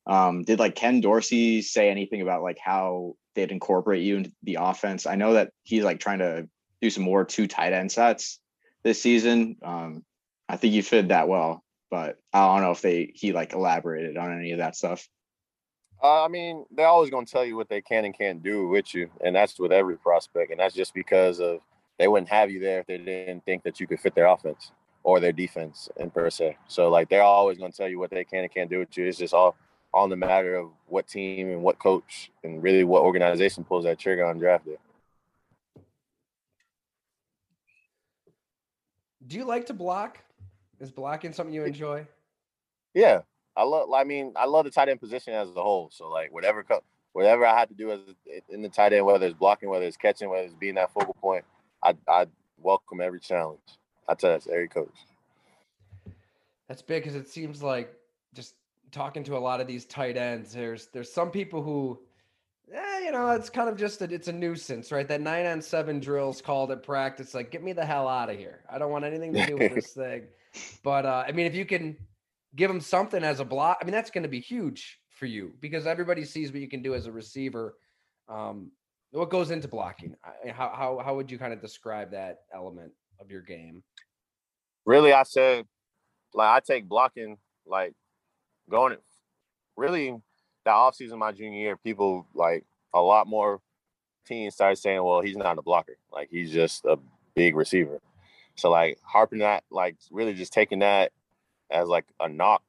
um 0.07 0.43
did 0.43 0.59
like 0.59 0.75
Ken 0.75 1.01
Dorsey 1.01 1.61
say 1.61 1.89
anything 1.89 2.21
about 2.21 2.43
like 2.43 2.57
how 2.59 3.15
they'd 3.33 3.51
incorporate 3.51 4.03
you 4.03 4.17
into 4.17 4.31
the 4.43 4.57
offense? 4.59 5.05
I 5.05 5.15
know 5.15 5.33
that 5.33 5.51
he's 5.63 5.83
like 5.83 5.99
trying 5.99 6.19
to 6.19 6.47
do 6.81 6.89
some 6.89 7.03
more 7.03 7.25
two 7.25 7.47
tight 7.47 7.73
end 7.73 7.91
sets 7.91 8.39
this 8.83 9.01
season. 9.01 9.57
Um 9.63 10.03
I 10.47 10.57
think 10.57 10.73
you 10.73 10.83
fit 10.83 11.07
that 11.07 11.27
well, 11.27 11.63
but 11.89 12.17
I 12.33 12.45
don't 12.45 12.61
know 12.61 12.71
if 12.71 12.81
they 12.81 13.11
he 13.13 13.33
like 13.33 13.53
elaborated 13.53 14.17
on 14.17 14.37
any 14.37 14.51
of 14.51 14.59
that 14.59 14.75
stuff. 14.75 15.07
Uh, 16.03 16.23
I 16.23 16.27
mean, 16.27 16.65
they're 16.71 16.87
always 16.87 17.09
gonna 17.09 17.25
tell 17.25 17.45
you 17.45 17.55
what 17.55 17.69
they 17.69 17.81
can 17.81 18.05
and 18.05 18.15
can't 18.15 18.43
do 18.43 18.67
with 18.67 18.93
you, 18.93 19.09
and 19.23 19.35
that's 19.35 19.59
with 19.59 19.71
every 19.71 19.97
prospect, 19.97 20.51
and 20.51 20.59
that's 20.59 20.75
just 20.75 20.93
because 20.93 21.39
of 21.39 21.61
they 21.97 22.07
wouldn't 22.07 22.29
have 22.29 22.51
you 22.51 22.59
there 22.59 22.81
if 22.81 22.87
they 22.87 22.97
didn't 22.97 23.45
think 23.45 23.63
that 23.63 23.79
you 23.79 23.87
could 23.87 23.99
fit 23.99 24.13
their 24.13 24.27
offense 24.27 24.71
or 25.03 25.19
their 25.19 25.31
defense 25.31 25.89
in 25.97 26.09
per 26.09 26.29
se. 26.29 26.57
So 26.67 26.89
like 26.89 27.09
they're 27.09 27.23
always 27.23 27.57
gonna 27.57 27.71
tell 27.71 27.87
you 27.87 27.99
what 27.99 28.11
they 28.11 28.25
can 28.25 28.43
and 28.43 28.53
can't 28.53 28.69
do 28.69 28.79
with 28.79 28.95
you. 28.97 29.05
It's 29.05 29.17
just 29.17 29.33
all 29.33 29.55
all 29.95 30.03
in 30.03 30.09
the 30.09 30.17
matter 30.17 30.55
of 30.55 30.71
what 30.87 31.07
team 31.07 31.49
and 31.49 31.63
what 31.63 31.79
coach 31.79 32.29
and 32.43 32.61
really 32.61 32.83
what 32.83 33.01
organization 33.01 33.63
pulls 33.63 33.85
that 33.85 33.97
trigger 33.97 34.25
on 34.25 34.37
draft 34.37 34.65
day. 34.65 34.77
Do 39.25 39.37
you 39.37 39.45
like 39.45 39.65
to 39.67 39.73
block? 39.73 40.19
Is 40.81 40.91
blocking 40.91 41.31
something 41.31 41.53
you 41.53 41.63
enjoy? 41.63 42.05
Yeah, 42.93 43.21
I 43.55 43.63
love. 43.63 43.89
I 43.93 44.03
mean, 44.03 44.33
I 44.35 44.45
love 44.45 44.65
the 44.65 44.71
tight 44.71 44.89
end 44.89 44.99
position 44.99 45.33
as 45.33 45.47
a 45.55 45.63
whole. 45.63 45.89
So 45.93 46.09
like 46.09 46.33
whatever, 46.33 46.63
co- 46.63 46.83
whatever 47.13 47.45
I 47.45 47.57
had 47.57 47.69
to 47.69 47.75
do 47.75 47.91
as 47.91 47.99
in 48.49 48.61
the 48.61 48.67
tight 48.67 48.91
end, 48.91 49.05
whether 49.05 49.25
it's 49.25 49.37
blocking, 49.37 49.69
whether 49.69 49.85
it's 49.85 49.95
catching, 49.95 50.29
whether 50.29 50.43
it's 50.43 50.53
being 50.53 50.75
that 50.75 50.91
focal 50.91 51.15
point, 51.21 51.45
I 51.81 51.95
I 52.09 52.27
welcome 52.61 52.99
every 52.99 53.21
challenge. 53.21 53.61
I 54.09 54.15
tell 54.15 54.31
that's 54.31 54.47
every 54.47 54.67
coach. 54.67 54.93
That's 56.67 56.81
big 56.81 57.03
because 57.03 57.15
it 57.15 57.29
seems 57.29 57.63
like 57.63 57.95
talking 58.95 59.23
to 59.25 59.35
a 59.35 59.37
lot 59.37 59.59
of 59.61 59.67
these 59.67 59.85
tight 59.85 60.17
ends. 60.17 60.53
There's 60.53 60.87
there's 60.87 61.11
some 61.11 61.29
people 61.29 61.61
who, 61.61 61.99
eh, 62.73 62.99
you 63.03 63.11
know, 63.11 63.31
it's 63.31 63.49
kind 63.49 63.69
of 63.69 63.77
just 63.77 63.99
that 63.99 64.11
it's 64.11 64.29
a 64.29 64.33
nuisance, 64.33 64.91
right? 64.91 65.07
That 65.07 65.21
nine 65.21 65.45
on 65.45 65.61
seven 65.61 65.99
drills 65.99 66.41
called 66.41 66.71
at 66.71 66.81
practice, 66.81 67.33
like 67.33 67.51
get 67.51 67.61
me 67.61 67.73
the 67.73 67.85
hell 67.85 68.07
out 68.07 68.29
of 68.29 68.37
here. 68.37 68.61
I 68.71 68.79
don't 68.79 68.91
want 68.91 69.03
anything 69.05 69.33
to 69.33 69.45
do 69.45 69.57
with 69.57 69.75
this 69.75 69.91
thing. 69.93 70.23
But 70.81 71.05
uh, 71.05 71.25
I 71.27 71.33
mean, 71.33 71.45
if 71.45 71.53
you 71.53 71.65
can 71.65 71.97
give 72.55 72.71
them 72.71 72.79
something 72.79 73.21
as 73.23 73.41
a 73.41 73.45
block, 73.45 73.77
I 73.81 73.83
mean, 73.83 73.91
that's 73.91 74.09
going 74.09 74.23
to 74.23 74.29
be 74.29 74.39
huge 74.39 74.99
for 75.09 75.25
you 75.25 75.53
because 75.59 75.85
everybody 75.85 76.23
sees 76.23 76.51
what 76.51 76.61
you 76.61 76.69
can 76.69 76.81
do 76.81 76.95
as 76.95 77.05
a 77.05 77.11
receiver. 77.11 77.75
Um, 78.29 78.71
what 79.11 79.29
goes 79.29 79.51
into 79.51 79.67
blocking? 79.67 80.15
I- 80.23 80.51
How 80.51 80.69
how 80.73 81.01
how 81.03 81.15
would 81.15 81.29
you 81.29 81.37
kind 81.37 81.51
of 81.53 81.61
describe 81.61 82.11
that 82.11 82.43
element 82.53 82.93
of 83.19 83.29
your 83.29 83.41
game? 83.41 83.83
Really, 84.85 85.11
I 85.11 85.23
said, 85.23 85.65
like 86.33 86.47
I 86.47 86.59
take 86.65 86.87
blocking 86.87 87.37
like 87.65 87.93
going. 88.69 88.97
Really, 89.77 90.15
that 90.65 90.71
offseason 90.71 91.17
my 91.17 91.31
junior 91.31 91.59
year, 91.59 91.77
people 91.77 92.25
like 92.33 92.65
a 92.93 93.01
lot 93.01 93.27
more 93.27 93.61
teams 94.25 94.55
started 94.55 94.77
saying, 94.77 95.03
"Well, 95.03 95.21
he's 95.21 95.37
not 95.37 95.57
a 95.57 95.61
blocker. 95.61 95.97
Like 96.11 96.29
he's 96.29 96.51
just 96.51 96.85
a 96.85 96.97
big 97.35 97.55
receiver." 97.55 98.01
So 98.55 98.69
like 98.69 98.99
harping 99.03 99.39
that, 99.39 99.63
like 99.69 99.97
really 100.11 100.33
just 100.33 100.53
taking 100.53 100.79
that 100.79 101.11
as 101.69 101.87
like 101.87 102.05
a 102.19 102.29
knock, 102.29 102.63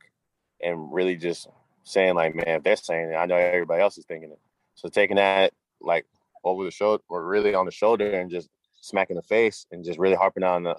and 0.60 0.92
really 0.92 1.16
just 1.16 1.48
saying 1.84 2.14
like, 2.14 2.34
"Man, 2.34 2.48
if 2.48 2.62
they're 2.62 2.76
saying 2.76 3.10
it, 3.10 3.16
I 3.16 3.26
know 3.26 3.36
everybody 3.36 3.82
else 3.82 3.98
is 3.98 4.04
thinking 4.04 4.30
it." 4.32 4.40
So 4.74 4.88
taking 4.88 5.16
that 5.16 5.52
like 5.80 6.06
over 6.44 6.64
the 6.64 6.70
shoulder, 6.70 7.02
or 7.08 7.26
really 7.26 7.54
on 7.54 7.66
the 7.66 7.72
shoulder, 7.72 8.10
and 8.18 8.30
just 8.30 8.48
smacking 8.80 9.16
the 9.16 9.22
face, 9.22 9.66
and 9.70 9.84
just 9.84 9.98
really 9.98 10.16
harping 10.16 10.42
on 10.42 10.64
the 10.64 10.76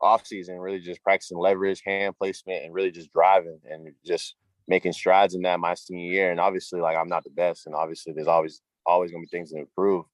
off 0.00 0.26
season, 0.26 0.58
really 0.58 0.80
just 0.80 1.02
practicing 1.02 1.38
leverage, 1.38 1.82
hand 1.84 2.16
placement, 2.18 2.64
and 2.64 2.74
really 2.74 2.90
just 2.90 3.12
driving 3.12 3.58
and 3.68 3.92
just 4.04 4.36
making 4.66 4.92
strides 4.92 5.34
in 5.34 5.42
that 5.42 5.60
my 5.60 5.74
senior 5.74 6.12
year. 6.12 6.30
And 6.30 6.40
obviously, 6.40 6.80
like 6.80 6.96
I'm 6.96 7.08
not 7.08 7.24
the 7.24 7.30
best, 7.30 7.66
and 7.66 7.74
obviously 7.74 8.12
there's 8.12 8.28
always 8.28 8.60
always 8.86 9.10
gonna 9.10 9.22
be 9.22 9.28
things 9.28 9.52
to 9.52 9.58
improve. 9.58 10.04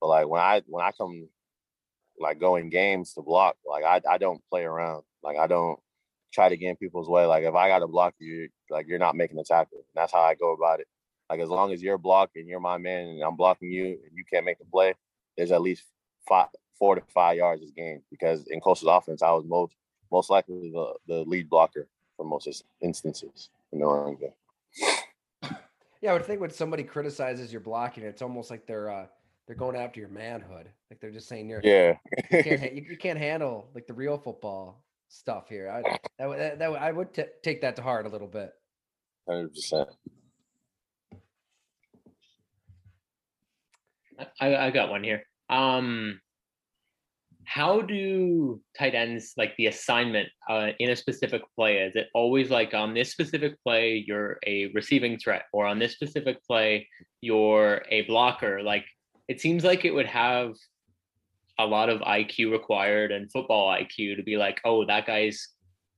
But 0.00 0.08
like 0.08 0.28
when 0.28 0.40
I 0.40 0.62
when 0.66 0.84
I 0.84 0.92
come 0.92 1.28
like 2.20 2.38
going 2.38 2.68
games 2.68 3.14
to 3.14 3.22
block. 3.22 3.56
Like 3.66 3.84
I 3.84 4.00
I 4.08 4.18
don't 4.18 4.42
play 4.50 4.62
around. 4.62 5.02
Like 5.22 5.38
I 5.38 5.46
don't 5.46 5.80
try 6.32 6.48
to 6.48 6.56
get 6.56 6.68
in 6.68 6.76
people's 6.76 7.08
way. 7.08 7.24
Like 7.24 7.44
if 7.44 7.54
I 7.54 7.68
got 7.68 7.80
to 7.80 7.88
block 7.88 8.14
you, 8.18 8.48
like 8.68 8.86
you're 8.86 8.98
not 8.98 9.16
making 9.16 9.36
the 9.36 9.44
tackle. 9.44 9.78
And 9.78 10.02
that's 10.02 10.12
how 10.12 10.20
I 10.20 10.34
go 10.34 10.52
about 10.52 10.80
it. 10.80 10.86
Like 11.28 11.40
as 11.40 11.48
long 11.48 11.72
as 11.72 11.82
you're 11.82 11.98
blocking, 11.98 12.46
you're 12.46 12.60
my 12.60 12.78
man, 12.78 13.08
and 13.08 13.22
I'm 13.22 13.36
blocking 13.36 13.70
you, 13.70 13.86
and 13.86 14.12
you 14.14 14.24
can't 14.30 14.44
make 14.44 14.58
the 14.58 14.64
play. 14.64 14.94
There's 15.36 15.52
at 15.52 15.62
least 15.62 15.84
five, 16.28 16.48
four 16.80 16.96
to 16.96 17.02
five 17.14 17.36
yards 17.36 17.60
this 17.60 17.70
game 17.70 18.02
because 18.10 18.44
in 18.48 18.60
Coastal's 18.60 18.90
offense, 18.90 19.22
I 19.22 19.30
was 19.30 19.44
most 19.44 19.76
most 20.10 20.30
likely 20.30 20.72
the, 20.72 20.94
the 21.06 21.22
lead 21.28 21.48
blocker 21.48 21.86
for 22.16 22.24
most 22.24 22.64
instances 22.80 23.50
in 23.72 23.78
the 23.78 23.86
run 23.86 24.16
game. 24.16 24.32
Yeah, 26.02 26.10
I 26.10 26.12
would 26.14 26.24
think 26.24 26.40
when 26.40 26.50
somebody 26.50 26.82
criticizes 26.82 27.52
your 27.52 27.60
blocking, 27.60 28.02
it's 28.04 28.22
almost 28.22 28.50
like 28.50 28.66
they're 28.66 28.90
uh, 28.90 29.06
they're 29.46 29.54
going 29.54 29.76
after 29.76 30.00
your 30.00 30.08
manhood. 30.08 30.68
Like 30.90 31.00
they're 31.00 31.10
just 31.10 31.28
saying 31.28 31.48
you're 31.48 31.60
yeah 31.62 31.96
you, 32.32 32.42
can't, 32.42 32.72
you, 32.74 32.84
you 32.90 32.96
can't 32.96 33.18
handle 33.18 33.68
like 33.74 33.86
the 33.86 33.94
real 33.94 34.18
football 34.18 34.82
stuff 35.08 35.48
here. 35.48 35.68
I 35.70 35.82
that, 36.18 36.38
that, 36.38 36.58
that 36.58 36.70
I 36.72 36.90
would 36.90 37.12
t- 37.12 37.24
take 37.42 37.60
that 37.60 37.76
to 37.76 37.82
heart 37.82 38.06
a 38.06 38.08
little 38.08 38.26
bit. 38.26 38.52
Hundred 39.28 39.54
percent. 39.54 39.88
I, 44.40 44.56
I 44.56 44.70
got 44.70 44.90
one 44.90 45.04
here. 45.04 45.22
Um, 45.48 46.20
how 47.50 47.80
do 47.80 48.60
tight 48.78 48.94
ends 48.94 49.32
like 49.36 49.56
the 49.56 49.66
assignment 49.66 50.28
uh, 50.48 50.68
in 50.78 50.90
a 50.90 50.94
specific 50.94 51.42
play? 51.56 51.78
Is 51.78 51.96
it 51.96 52.06
always 52.14 52.48
like 52.48 52.74
on 52.74 52.94
this 52.94 53.10
specific 53.10 53.60
play 53.64 54.04
you're 54.06 54.38
a 54.46 54.70
receiving 54.72 55.18
threat, 55.18 55.46
or 55.52 55.66
on 55.66 55.80
this 55.80 55.92
specific 55.94 56.36
play 56.46 56.86
you're 57.20 57.82
a 57.90 58.02
blocker? 58.02 58.62
Like 58.62 58.84
it 59.26 59.40
seems 59.40 59.64
like 59.64 59.84
it 59.84 59.92
would 59.92 60.06
have 60.06 60.52
a 61.58 61.66
lot 61.66 61.88
of 61.88 62.00
IQ 62.02 62.52
required 62.52 63.10
and 63.10 63.32
football 63.32 63.66
IQ 63.68 64.16
to 64.16 64.22
be 64.22 64.36
like, 64.36 64.60
oh, 64.64 64.86
that 64.86 65.06
guy's, 65.06 65.48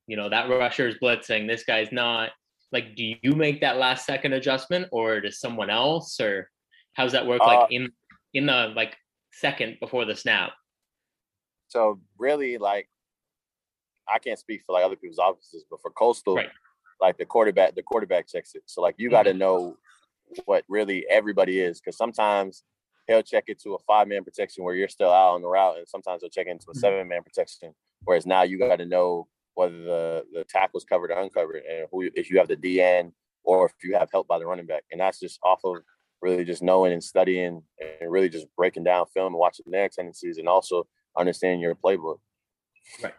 you 0.07 0.17
know, 0.17 0.31
that 0.31 0.49
rusher 0.49 0.89
is 0.89 0.97
blitzing, 1.03 1.47
this 1.47 1.65
guy's 1.65 1.93
not. 1.93 2.31
Like, 2.73 2.97
do 2.97 3.13
you 3.23 3.33
make 3.33 3.61
that 3.61 3.77
last 3.77 4.07
second 4.07 4.33
adjustment, 4.33 4.89
or 4.91 5.21
does 5.21 5.39
someone 5.39 5.69
else, 5.69 6.19
or 6.19 6.49
how's 6.95 7.13
that 7.13 7.27
work? 7.27 7.43
Uh, 7.43 7.47
like 7.47 7.73
in 7.73 7.93
in 8.33 8.47
the 8.47 8.73
like 8.75 8.97
second 9.35 9.77
before 9.81 10.07
the 10.07 10.17
snap. 10.17 10.53
So 11.73 11.99
really, 12.19 12.59
like, 12.59 12.87
I 14.07 14.19
can't 14.19 14.39
speak 14.39 14.63
for 14.67 14.73
like 14.73 14.85
other 14.85 14.97
people's 14.97 15.19
offices, 15.19 15.65
but 15.71 15.81
for 15.81 15.91
Coastal, 15.91 16.37
right. 16.37 16.51
like 17.01 17.17
the 17.17 17.25
quarterback, 17.25 17.75
the 17.75 17.83
quarterback 17.83 18.29
checks 18.29 18.55
it. 18.55 18.63
So 18.67 18.83
like 18.83 18.97
you 18.99 19.09
got 19.09 19.23
to 19.23 19.31
mm-hmm. 19.31 19.39
know 19.39 19.77
what 20.45 20.65
really 20.69 21.07
everybody 21.09 21.61
is, 21.61 21.81
because 21.81 21.97
sometimes 21.97 22.63
he'll 23.07 23.23
check 23.23 23.45
it 23.47 23.59
to 23.63 23.75
a 23.75 23.79
five 23.87 24.07
man 24.07 24.23
protection 24.23 24.65
where 24.65 24.75
you're 24.75 24.89
still 24.89 25.11
out 25.11 25.35
on 25.35 25.41
the 25.41 25.49
route, 25.49 25.79
and 25.79 25.89
sometimes 25.89 26.21
he'll 26.21 26.31
check 26.31 26.47
into 26.47 26.67
a 26.69 26.73
mm-hmm. 26.73 26.81
seven 26.81 27.09
man 27.09 27.23
protection. 27.23 27.73
Whereas 28.05 28.27
now 28.27 28.43
you 28.43 28.59
got 28.59 28.77
to 28.77 28.87
know 28.87 29.29
whether 29.55 29.83
the 29.83 30.25
the 30.35 30.45
tackle's 30.45 30.85
covered 30.85 31.11
or 31.11 31.21
uncovered, 31.21 31.63
and 31.71 31.87
who 31.91 32.11
if 32.15 32.29
you 32.29 32.39
have 32.39 32.49
the 32.49 32.57
DN 32.57 33.13
or 33.45 33.67
if 33.67 33.73
you 33.83 33.97
have 33.97 34.11
help 34.13 34.29
by 34.29 34.39
the 34.39 34.47
running 34.47 34.67
back, 34.67 34.85
and 34.93 35.01
that's 35.01 35.21
just 35.21 35.39
off 35.43 35.61
of 35.65 35.77
really 36.21 36.45
just 36.45 36.63
knowing 36.63 36.93
and 36.93 37.03
studying 37.03 37.63
and 37.81 38.13
really 38.13 38.29
just 38.29 38.47
breaking 38.57 38.85
down 38.85 39.07
film 39.15 39.33
and 39.33 39.41
watching 39.41 39.65
their 39.69 39.89
tendencies 39.89 40.39
and 40.39 40.49
also 40.49 40.87
understanding 41.17 41.61
your 41.61 41.75
playbook. 41.75 42.19
Right. 43.03 43.15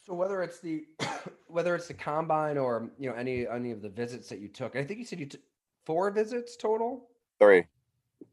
So 0.00 0.14
whether 0.14 0.42
it's 0.42 0.58
the 0.60 0.84
whether 1.46 1.74
it's 1.74 1.88
the 1.88 1.94
combine 1.94 2.58
or 2.58 2.90
you 2.98 3.08
know 3.08 3.16
any 3.16 3.46
any 3.46 3.70
of 3.70 3.82
the 3.82 3.88
visits 3.88 4.28
that 4.28 4.40
you 4.40 4.48
took, 4.48 4.76
I 4.76 4.84
think 4.84 4.98
you 4.98 5.04
said 5.04 5.20
you 5.20 5.26
took 5.26 5.42
four 5.84 6.10
visits 6.10 6.56
total. 6.56 7.08
Three. 7.40 7.64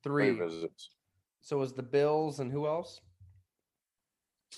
Three. 0.03 0.35
Three 0.35 0.47
visits. 0.47 0.89
So 1.41 1.57
was 1.57 1.73
the 1.73 1.83
Bills 1.83 2.39
and 2.39 2.51
who 2.51 2.67
else? 2.67 3.01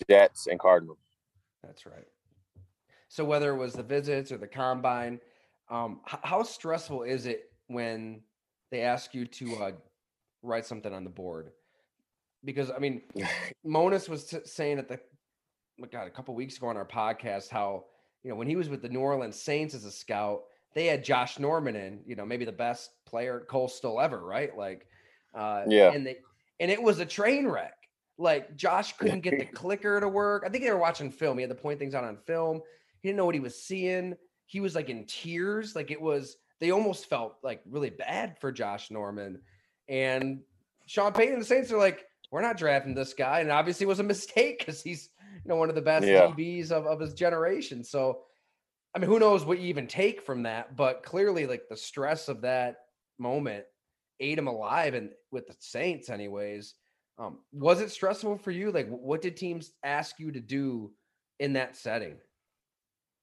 Jets 0.09 0.47
and 0.47 0.59
Cardinals. 0.59 0.97
That's 1.63 1.86
right. 1.86 2.07
So 3.07 3.25
whether 3.25 3.53
it 3.53 3.57
was 3.57 3.73
the 3.73 3.84
visits 3.84 4.31
or 4.31 4.38
the 4.38 4.47
combine, 4.47 5.19
um, 5.69 5.99
h- 6.12 6.19
how 6.23 6.43
stressful 6.43 7.03
is 7.03 7.25
it 7.25 7.51
when 7.67 8.21
they 8.71 8.81
ask 8.81 9.13
you 9.13 9.25
to 9.25 9.55
uh, 9.55 9.71
write 10.41 10.65
something 10.65 10.93
on 10.93 11.03
the 11.03 11.10
board? 11.10 11.51
Because 12.43 12.71
I 12.71 12.80
mean, 12.80 13.01
Monos 13.63 14.10
was 14.10 14.25
t- 14.25 14.39
saying 14.45 14.80
at 14.80 14.88
the 14.88 14.99
oh 15.82 15.88
God 15.91 16.08
a 16.08 16.12
couple 16.12 16.36
weeks 16.36 16.58
ago 16.58 16.67
on 16.67 16.77
our 16.77 16.86
podcast 16.86 17.49
how 17.49 17.86
you 18.23 18.30
know 18.30 18.36
when 18.36 18.47
he 18.47 18.56
was 18.56 18.69
with 18.69 18.82
the 18.82 18.89
New 18.89 18.99
Orleans 18.99 19.41
Saints 19.41 19.73
as 19.73 19.86
a 19.86 19.91
scout, 19.91 20.43
they 20.73 20.86
had 20.86 21.04
Josh 21.04 21.39
Norman 21.39 21.75
in, 21.75 22.01
you 22.06 22.15
know, 22.15 22.25
maybe 22.25 22.45
the 22.45 22.51
best 22.51 22.91
player 23.06 23.41
at 23.41 23.47
Coastal 23.47 23.99
ever, 23.99 24.23
right? 24.23 24.56
Like, 24.56 24.88
uh, 25.34 25.63
yeah, 25.67 25.91
and 25.91 26.06
they 26.06 26.17
and 26.60 26.71
it 26.71 26.82
was 26.82 26.99
a 26.99 27.06
train 27.06 27.47
wreck. 27.47 27.73
Like 28.17 28.56
Josh 28.56 28.93
couldn't 28.97 29.21
get 29.21 29.39
the 29.39 29.45
clicker 29.54 29.99
to 29.99 30.08
work. 30.08 30.43
I 30.45 30.49
think 30.49 30.63
they 30.63 30.71
were 30.71 30.77
watching 30.77 31.12
film. 31.12 31.38
He 31.38 31.41
had 31.41 31.49
to 31.49 31.56
point 31.56 31.80
things 31.80 31.95
out 31.95 32.04
on 32.04 32.17
film. 32.17 32.62
He 33.01 33.10
didn't 33.10 33.17
know 33.17 33.25
what 33.25 33.36
he 33.36 33.41
was 33.41 33.62
seeing 33.62 34.15
he 34.51 34.60
was 34.60 34.75
like 34.75 34.89
in 34.89 35.06
tears. 35.06 35.77
Like 35.77 35.91
it 35.91 36.01
was, 36.01 36.36
they 36.60 36.71
almost 36.71 37.06
felt 37.06 37.38
like 37.41 37.62
really 37.65 37.89
bad 37.89 38.38
for 38.38 38.51
Josh 38.51 38.91
Norman. 38.91 39.39
And 39.88 40.41
Sean 40.88 41.13
Payton 41.13 41.36
and 41.36 41.41
the 41.41 41.45
Saints 41.45 41.71
are 41.71 41.77
like, 41.77 42.06
we're 42.32 42.41
not 42.41 42.58
drafting 42.58 42.96
this 42.96 43.13
guy. 43.13 43.41
And 43.41 43.52
obviously 43.52 43.84
it 43.84 43.89
was 43.89 44.00
a 44.00 44.04
mistake 44.04 44.60
because 44.60 44.82
he's, 44.82 45.10
you 45.44 45.50
know, 45.50 45.58
one 45.58 45.70
of 45.70 45.76
the 45.76 45.82
best 45.82 46.08
yeah. 46.08 46.28
DBs 46.28 46.72
of, 46.72 46.88
of 46.88 47.00
his 47.00 47.13
generation. 47.13 47.84
So, 47.84 48.22
I 48.96 49.00
mean, 49.00 49.10
who 49.10 49.20
knows 49.20 49.46
what 49.46 49.60
you 49.60 49.67
even 49.67 49.88
take 49.88 50.22
from 50.22 50.44
that, 50.44 50.76
but 50.76 51.04
clearly 51.04 51.46
like 51.46 51.63
the 51.70 51.78
stress 51.78 52.30
of 52.30 52.41
that 52.41 52.78
moment 53.20 53.65
ate 54.20 54.38
him 54.38 54.48
alive 54.48 54.94
and 54.94 55.10
with 55.32 55.48
the 55.48 55.56
Saints 55.60 56.10
anyways. 56.10 56.74
Um, 57.17 57.39
was 57.52 57.82
it 57.82 57.91
stressful 57.91 58.38
for 58.38 58.52
you? 58.52 58.72
Like 58.72 58.88
what 58.88 59.22
did 59.22 59.38
teams 59.38 59.72
ask 59.84 60.20
you 60.20 60.32
to 60.32 60.39
do 60.39 60.91
in 61.39 61.54
that 61.54 61.76
setting? 61.76 62.15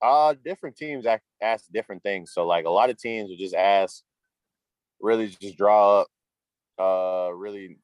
Uh, 0.01 0.35
different 0.45 0.77
teams 0.77 1.07
ask 1.43 1.65
different 1.73 2.03
things. 2.03 2.33
So 2.33 2.47
like 2.47 2.67
a 2.67 2.71
lot 2.71 2.91
of 2.91 2.99
teams 2.99 3.31
would 3.31 3.39
just 3.39 3.55
ask, 3.55 4.03
really 5.01 5.29
just 5.29 5.57
draw 5.57 6.03
up, 6.03 6.09
uh, 6.79 7.35
really 7.35 7.79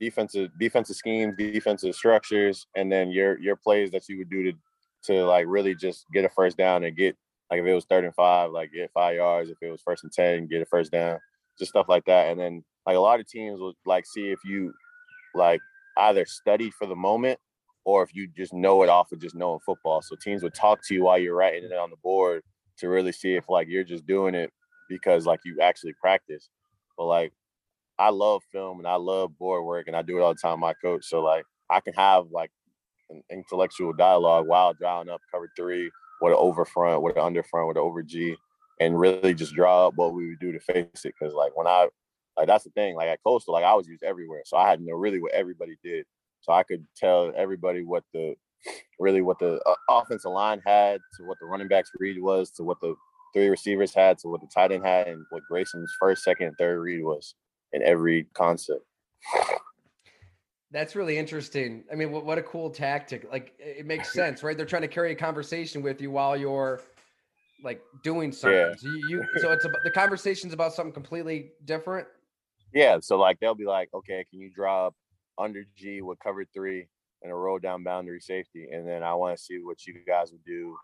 defensive 0.00 0.50
defensive 0.58 0.96
schemes, 0.96 1.34
defensive 1.36 1.94
structures, 1.94 2.66
and 2.76 2.90
then 2.90 3.10
your 3.10 3.38
your 3.40 3.56
plays 3.56 3.90
that 3.90 4.08
you 4.08 4.18
would 4.18 4.30
do 4.30 4.42
to 4.44 4.52
to 5.04 5.24
like 5.24 5.46
really 5.48 5.74
just 5.74 6.06
get 6.12 6.24
a 6.24 6.28
first 6.28 6.56
down 6.56 6.84
and 6.84 6.96
get 6.96 7.16
like 7.50 7.60
if 7.60 7.66
it 7.66 7.74
was 7.74 7.84
third 7.86 8.04
and 8.04 8.14
five, 8.14 8.50
like 8.50 8.72
get 8.72 8.90
five 8.92 9.16
yards. 9.16 9.50
If 9.50 9.58
it 9.62 9.70
was 9.70 9.82
first 9.82 10.04
and 10.04 10.12
ten, 10.12 10.46
get 10.46 10.62
a 10.62 10.66
first 10.66 10.92
down, 10.92 11.18
just 11.58 11.70
stuff 11.70 11.88
like 11.88 12.04
that. 12.06 12.28
And 12.28 12.40
then 12.40 12.64
like 12.86 12.96
a 12.96 13.00
lot 13.00 13.20
of 13.20 13.28
teams 13.28 13.60
would 13.60 13.74
like 13.86 14.06
see 14.06 14.30
if 14.30 14.38
you 14.44 14.72
like 15.34 15.60
either 15.98 16.24
study 16.26 16.70
for 16.70 16.86
the 16.86 16.96
moment 16.96 17.38
or 17.84 18.02
if 18.02 18.14
you 18.14 18.28
just 18.36 18.52
know 18.52 18.82
it 18.82 18.88
off 18.88 19.12
of 19.12 19.20
just 19.20 19.34
knowing 19.34 19.60
football. 19.64 20.02
So 20.02 20.14
teams 20.22 20.42
would 20.42 20.54
talk 20.54 20.80
to 20.86 20.94
you 20.94 21.04
while 21.04 21.18
you're 21.18 21.34
writing 21.34 21.64
it 21.64 21.76
on 21.76 21.90
the 21.90 21.96
board 22.02 22.42
to 22.78 22.88
really 22.88 23.12
see 23.12 23.34
if 23.34 23.48
like 23.48 23.68
you're 23.68 23.84
just 23.84 24.06
doing 24.06 24.34
it 24.34 24.52
because 24.88 25.26
like 25.26 25.40
you 25.44 25.60
actually 25.60 25.94
practice. 25.94 26.50
But 26.96 27.06
like 27.06 27.32
I 27.98 28.10
love 28.10 28.42
film 28.52 28.78
and 28.78 28.86
I 28.86 28.96
love 28.96 29.36
board 29.38 29.64
work 29.64 29.86
and 29.88 29.96
I 29.96 30.02
do 30.02 30.18
it 30.18 30.22
all 30.22 30.34
the 30.34 30.40
time. 30.40 30.60
My 30.60 30.74
coach, 30.74 31.04
so 31.04 31.20
like 31.20 31.44
I 31.70 31.80
can 31.80 31.94
have 31.94 32.26
like 32.30 32.50
an 33.10 33.22
intellectual 33.30 33.92
dialogue 33.92 34.46
while 34.46 34.74
drawing 34.74 35.08
up 35.08 35.20
cover 35.32 35.50
three, 35.56 35.90
with 36.20 36.32
an 36.32 36.38
over 36.38 36.64
front, 36.64 37.02
with 37.02 37.16
an 37.16 37.22
under 37.22 37.42
front, 37.42 37.68
with 37.68 37.76
an 37.76 37.82
over 37.82 38.02
G, 38.02 38.36
and 38.80 38.98
really 38.98 39.34
just 39.34 39.54
draw 39.54 39.88
up 39.88 39.94
what 39.96 40.14
we 40.14 40.28
would 40.28 40.40
do 40.40 40.52
to 40.52 40.60
face 40.60 40.86
it. 41.04 41.14
Because 41.18 41.34
like 41.34 41.56
when 41.56 41.66
I 41.66 41.88
like 42.36 42.46
that's 42.46 42.64
the 42.64 42.70
thing, 42.70 42.94
like 42.94 43.08
at 43.08 43.22
Coastal, 43.24 43.54
like 43.54 43.64
I 43.64 43.74
was 43.74 43.88
used 43.88 44.02
everywhere, 44.02 44.42
so 44.44 44.56
I 44.56 44.68
had 44.68 44.78
to 44.78 44.84
know 44.84 44.94
really 44.94 45.20
what 45.20 45.32
everybody 45.32 45.76
did 45.82 46.04
so 46.40 46.52
I 46.52 46.62
could 46.62 46.86
tell 46.96 47.32
everybody 47.36 47.82
what 47.82 48.04
the 48.12 48.34
really 48.98 49.22
what 49.22 49.38
the 49.38 49.60
uh, 49.66 49.74
offensive 49.90 50.32
line 50.32 50.60
had 50.66 51.00
to 51.16 51.24
what 51.24 51.38
the 51.40 51.46
running 51.46 51.68
backs 51.68 51.90
read 51.98 52.20
was 52.20 52.50
to 52.52 52.64
what 52.64 52.80
the 52.80 52.94
three 53.34 53.48
receivers 53.48 53.94
had 53.94 54.18
to 54.18 54.28
what 54.28 54.40
the 54.40 54.48
tight 54.52 54.72
end 54.72 54.84
had 54.84 55.08
and 55.08 55.24
what 55.30 55.42
Grayson's 55.50 55.94
first, 56.00 56.24
second, 56.24 56.54
third 56.58 56.80
read 56.80 57.02
was 57.02 57.34
in 57.72 57.82
every 57.82 58.24
concept. 58.34 58.84
That's 60.70 60.94
really 60.94 61.16
interesting. 61.16 61.84
I 61.90 61.94
mean, 61.94 62.12
what, 62.12 62.26
what 62.26 62.38
a 62.38 62.42
cool 62.42 62.70
tactic. 62.70 63.26
Like 63.30 63.54
it 63.58 63.86
makes 63.86 64.12
sense, 64.14 64.42
right? 64.42 64.56
They're 64.56 64.66
trying 64.66 64.82
to 64.82 64.88
carry 64.88 65.12
a 65.12 65.16
conversation 65.16 65.82
with 65.82 66.00
you 66.00 66.10
while 66.10 66.36
you're 66.36 66.80
like 67.64 67.82
doing 68.04 68.32
something. 68.32 68.58
Yeah. 68.58 68.74
So 68.76 68.88
you, 68.88 69.08
you 69.08 69.24
so 69.38 69.52
it's 69.52 69.64
about 69.64 69.80
the 69.84 69.90
conversation's 69.90 70.52
about 70.52 70.74
something 70.74 70.92
completely 70.92 71.52
different. 71.64 72.06
Yeah. 72.72 72.98
So 73.00 73.18
like 73.18 73.40
they'll 73.40 73.54
be 73.54 73.64
like, 73.64 73.88
okay, 73.94 74.24
can 74.30 74.40
you 74.40 74.50
draw 74.54 74.88
up 74.88 74.94
under 75.38 75.64
G 75.76 76.02
with 76.02 76.18
cover 76.18 76.44
three 76.44 76.88
and 77.22 77.32
a 77.32 77.34
roll 77.34 77.58
down 77.58 77.82
boundary 77.82 78.20
safety. 78.20 78.68
And 78.72 78.86
then 78.86 79.02
I 79.02 79.14
want 79.14 79.36
to 79.36 79.42
see 79.42 79.58
what 79.62 79.86
you 79.86 79.94
guys 80.06 80.30
would 80.32 80.44
do 80.44 80.76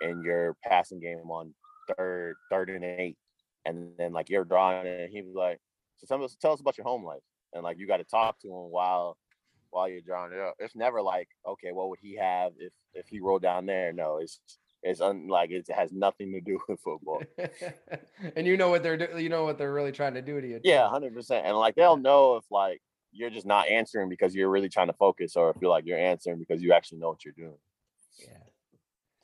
in 0.00 0.22
your 0.22 0.56
passing 0.64 1.00
game 1.00 1.30
on 1.30 1.54
third, 1.96 2.36
third 2.50 2.70
and 2.70 2.84
eight. 2.84 3.16
And 3.64 3.92
then 3.98 4.12
like 4.12 4.28
you're 4.28 4.44
drawing 4.44 4.86
and 4.86 5.10
he'd 5.10 5.22
be 5.22 5.32
like, 5.34 5.58
so 5.96 6.06
tell 6.06 6.24
us, 6.24 6.36
tell 6.40 6.52
us 6.52 6.60
about 6.60 6.78
your 6.78 6.86
home 6.86 7.04
life. 7.04 7.22
And 7.52 7.62
like 7.62 7.78
you 7.78 7.86
got 7.86 7.98
to 7.98 8.04
talk 8.04 8.40
to 8.40 8.48
him 8.48 8.70
while 8.70 9.16
while 9.70 9.88
you're 9.88 10.00
drawing 10.00 10.32
it 10.32 10.40
up. 10.40 10.54
It's 10.58 10.76
never 10.76 11.02
like, 11.02 11.28
okay, 11.46 11.72
what 11.72 11.88
would 11.90 11.98
he 12.00 12.16
have 12.16 12.52
if 12.58 12.72
if 12.94 13.06
he 13.08 13.20
rolled 13.20 13.42
down 13.42 13.66
there? 13.66 13.92
No, 13.92 14.18
it's 14.18 14.40
it's 14.82 15.00
un, 15.00 15.28
like 15.28 15.50
it 15.50 15.66
has 15.74 15.92
nothing 15.92 16.32
to 16.32 16.40
do 16.40 16.58
with 16.68 16.80
football. 16.80 17.22
and 18.36 18.46
you 18.46 18.56
know 18.56 18.70
what 18.70 18.82
they're 18.82 19.18
you 19.18 19.28
know 19.28 19.44
what 19.44 19.58
they're 19.58 19.72
really 19.72 19.92
trying 19.92 20.14
to 20.14 20.22
do 20.22 20.40
to 20.40 20.46
you. 20.46 20.60
Yeah, 20.62 20.88
hundred 20.88 21.14
percent. 21.14 21.46
And 21.46 21.56
like 21.56 21.74
they'll 21.74 21.96
know 21.96 22.36
if 22.36 22.44
like 22.50 22.80
you're 23.12 23.30
just 23.30 23.46
not 23.46 23.68
answering 23.68 24.08
because 24.08 24.34
you're 24.34 24.50
really 24.50 24.68
trying 24.68 24.88
to 24.88 24.92
focus, 24.94 25.36
or 25.36 25.54
feel 25.54 25.70
like 25.70 25.86
you're 25.86 25.98
answering 25.98 26.38
because 26.38 26.62
you 26.62 26.72
actually 26.72 26.98
know 26.98 27.08
what 27.08 27.24
you're 27.24 27.34
doing. 27.36 27.58
Yeah. 28.20 28.38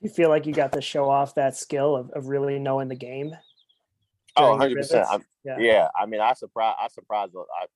You 0.00 0.09
feel 0.09 0.30
like 0.30 0.46
you 0.46 0.54
got 0.54 0.72
to 0.72 0.80
show 0.80 1.11
off 1.11 1.35
that 1.35 1.56
skill 1.56 1.94
of, 1.94 2.11
of 2.12 2.26
really 2.26 2.59
knowing 2.59 2.88
the 2.88 2.96
game. 2.96 3.35
Oh, 4.37 4.51
100 4.51 4.77
percent. 4.77 5.25
Yeah. 5.45 5.57
Yeah, 5.59 5.88
I 5.99 6.07
mean, 6.07 6.21
I 6.21 6.35
surprised. 6.35 6.77
I 6.83 6.88
surprised. 6.88 7.35
I, 7.37 7.66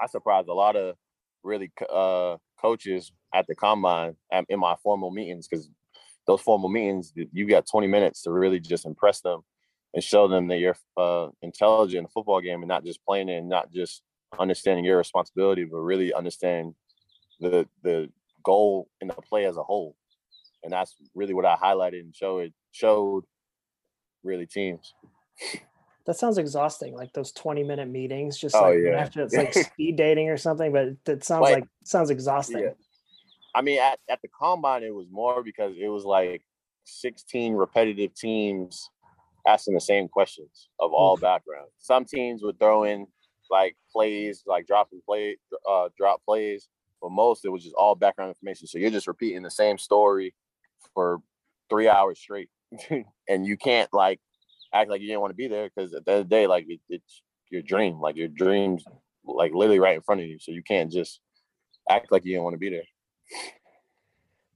I 0.00 0.06
surprised 0.06 0.48
a 0.48 0.54
lot 0.54 0.76
of 0.76 0.96
really 1.44 1.70
uh, 1.92 2.36
coaches 2.60 3.12
at 3.34 3.46
the 3.46 3.54
combine 3.54 4.16
um, 4.32 4.44
in 4.48 4.58
my 4.58 4.76
formal 4.82 5.10
meetings 5.10 5.48
because 5.48 5.68
those 6.26 6.40
formal 6.40 6.68
meetings, 6.68 7.12
you 7.14 7.48
got 7.48 7.66
20 7.66 7.86
minutes 7.88 8.22
to 8.22 8.30
really 8.30 8.60
just 8.60 8.86
impress 8.86 9.20
them 9.20 9.40
and 9.94 10.02
show 10.02 10.28
them 10.28 10.48
that 10.48 10.58
you're 10.58 10.76
uh, 10.96 11.28
intelligent 11.42 11.98
in 11.98 12.04
a 12.04 12.08
football 12.08 12.40
game 12.40 12.62
and 12.62 12.68
not 12.68 12.84
just 12.84 13.04
playing 13.04 13.28
it 13.28 13.38
and 13.38 13.48
not 13.48 13.72
just 13.72 14.02
understanding 14.38 14.84
your 14.84 14.98
responsibility, 14.98 15.64
but 15.64 15.78
really 15.78 16.12
understanding 16.14 16.74
the 17.40 17.68
the 17.82 18.08
goal 18.44 18.88
in 19.00 19.08
the 19.08 19.14
play 19.14 19.44
as 19.44 19.56
a 19.56 19.62
whole. 19.62 19.96
And 20.62 20.72
that's 20.72 20.94
really 21.14 21.34
what 21.34 21.44
I 21.44 21.56
highlighted 21.56 22.00
and 22.00 22.14
showed 22.14 22.52
showed 22.70 23.24
really 24.22 24.46
teams. 24.46 24.94
That 26.06 26.16
sounds 26.16 26.38
exhausting. 26.38 26.94
Like 26.94 27.12
those 27.12 27.32
20 27.32 27.62
minute 27.64 27.88
meetings, 27.88 28.36
just 28.38 28.54
Oh, 28.56 28.62
like 28.70 28.78
yeah. 28.84 28.92
after 28.98 29.22
it's 29.22 29.34
like 29.34 29.54
speed 29.72 29.96
dating 29.96 30.28
or 30.30 30.36
something, 30.36 30.72
but 30.72 30.88
it 31.12 31.24
sounds 31.24 31.42
Like- 31.42 31.54
like 31.54 31.64
sounds 31.84 32.10
exhausting. 32.10 32.60
Yeah. 32.60 32.70
I 33.54 33.60
mean, 33.62 33.78
at, 33.80 33.98
at 34.08 34.20
the 34.22 34.28
combine, 34.28 34.82
it 34.82 34.94
was 34.94 35.06
more 35.10 35.42
because 35.42 35.74
it 35.78 35.88
was 35.88 36.04
like 36.04 36.42
16 36.84 37.52
repetitive 37.54 38.14
teams 38.14 38.88
asking 39.46 39.74
the 39.74 39.80
same 39.80 40.08
questions 40.08 40.68
of 40.80 40.92
all 40.92 41.16
backgrounds. 41.16 41.72
Some 41.78 42.04
teams 42.04 42.42
would 42.42 42.58
throw 42.58 42.84
in 42.84 43.06
like 43.50 43.76
plays, 43.92 44.42
like 44.46 44.66
dropping 44.66 45.02
play, 45.06 45.36
uh, 45.68 45.90
drop 45.98 46.24
plays, 46.24 46.68
but 47.02 47.10
most 47.10 47.44
it 47.44 47.50
was 47.50 47.62
just 47.62 47.74
all 47.74 47.94
background 47.94 48.30
information. 48.30 48.66
So 48.66 48.78
you're 48.78 48.90
just 48.90 49.06
repeating 49.06 49.42
the 49.42 49.50
same 49.50 49.76
story 49.76 50.34
for 50.94 51.18
three 51.68 51.88
hours 51.88 52.18
straight, 52.18 52.48
and 53.28 53.44
you 53.44 53.56
can't 53.58 53.92
like 53.92 54.20
act 54.72 54.90
like 54.90 55.00
you 55.00 55.06
didn't 55.06 55.20
want 55.20 55.30
to 55.32 55.36
be 55.36 55.48
there 55.48 55.68
because 55.74 55.94
at 55.94 56.04
the 56.04 56.12
end 56.12 56.20
of 56.20 56.28
the 56.28 56.34
day, 56.34 56.46
like 56.46 56.66
it, 56.68 56.80
it's 56.88 57.22
your 57.50 57.62
dream, 57.62 58.00
like 58.00 58.16
your 58.16 58.28
dreams, 58.28 58.84
like 59.24 59.52
literally 59.52 59.78
right 59.78 59.96
in 59.96 60.02
front 60.02 60.20
of 60.20 60.26
you. 60.26 60.38
So 60.38 60.52
you 60.52 60.62
can't 60.62 60.90
just 60.90 61.20
act 61.90 62.10
like 62.10 62.24
you 62.24 62.32
didn't 62.32 62.44
want 62.44 62.54
to 62.54 62.58
be 62.58 62.70
there. 62.70 62.84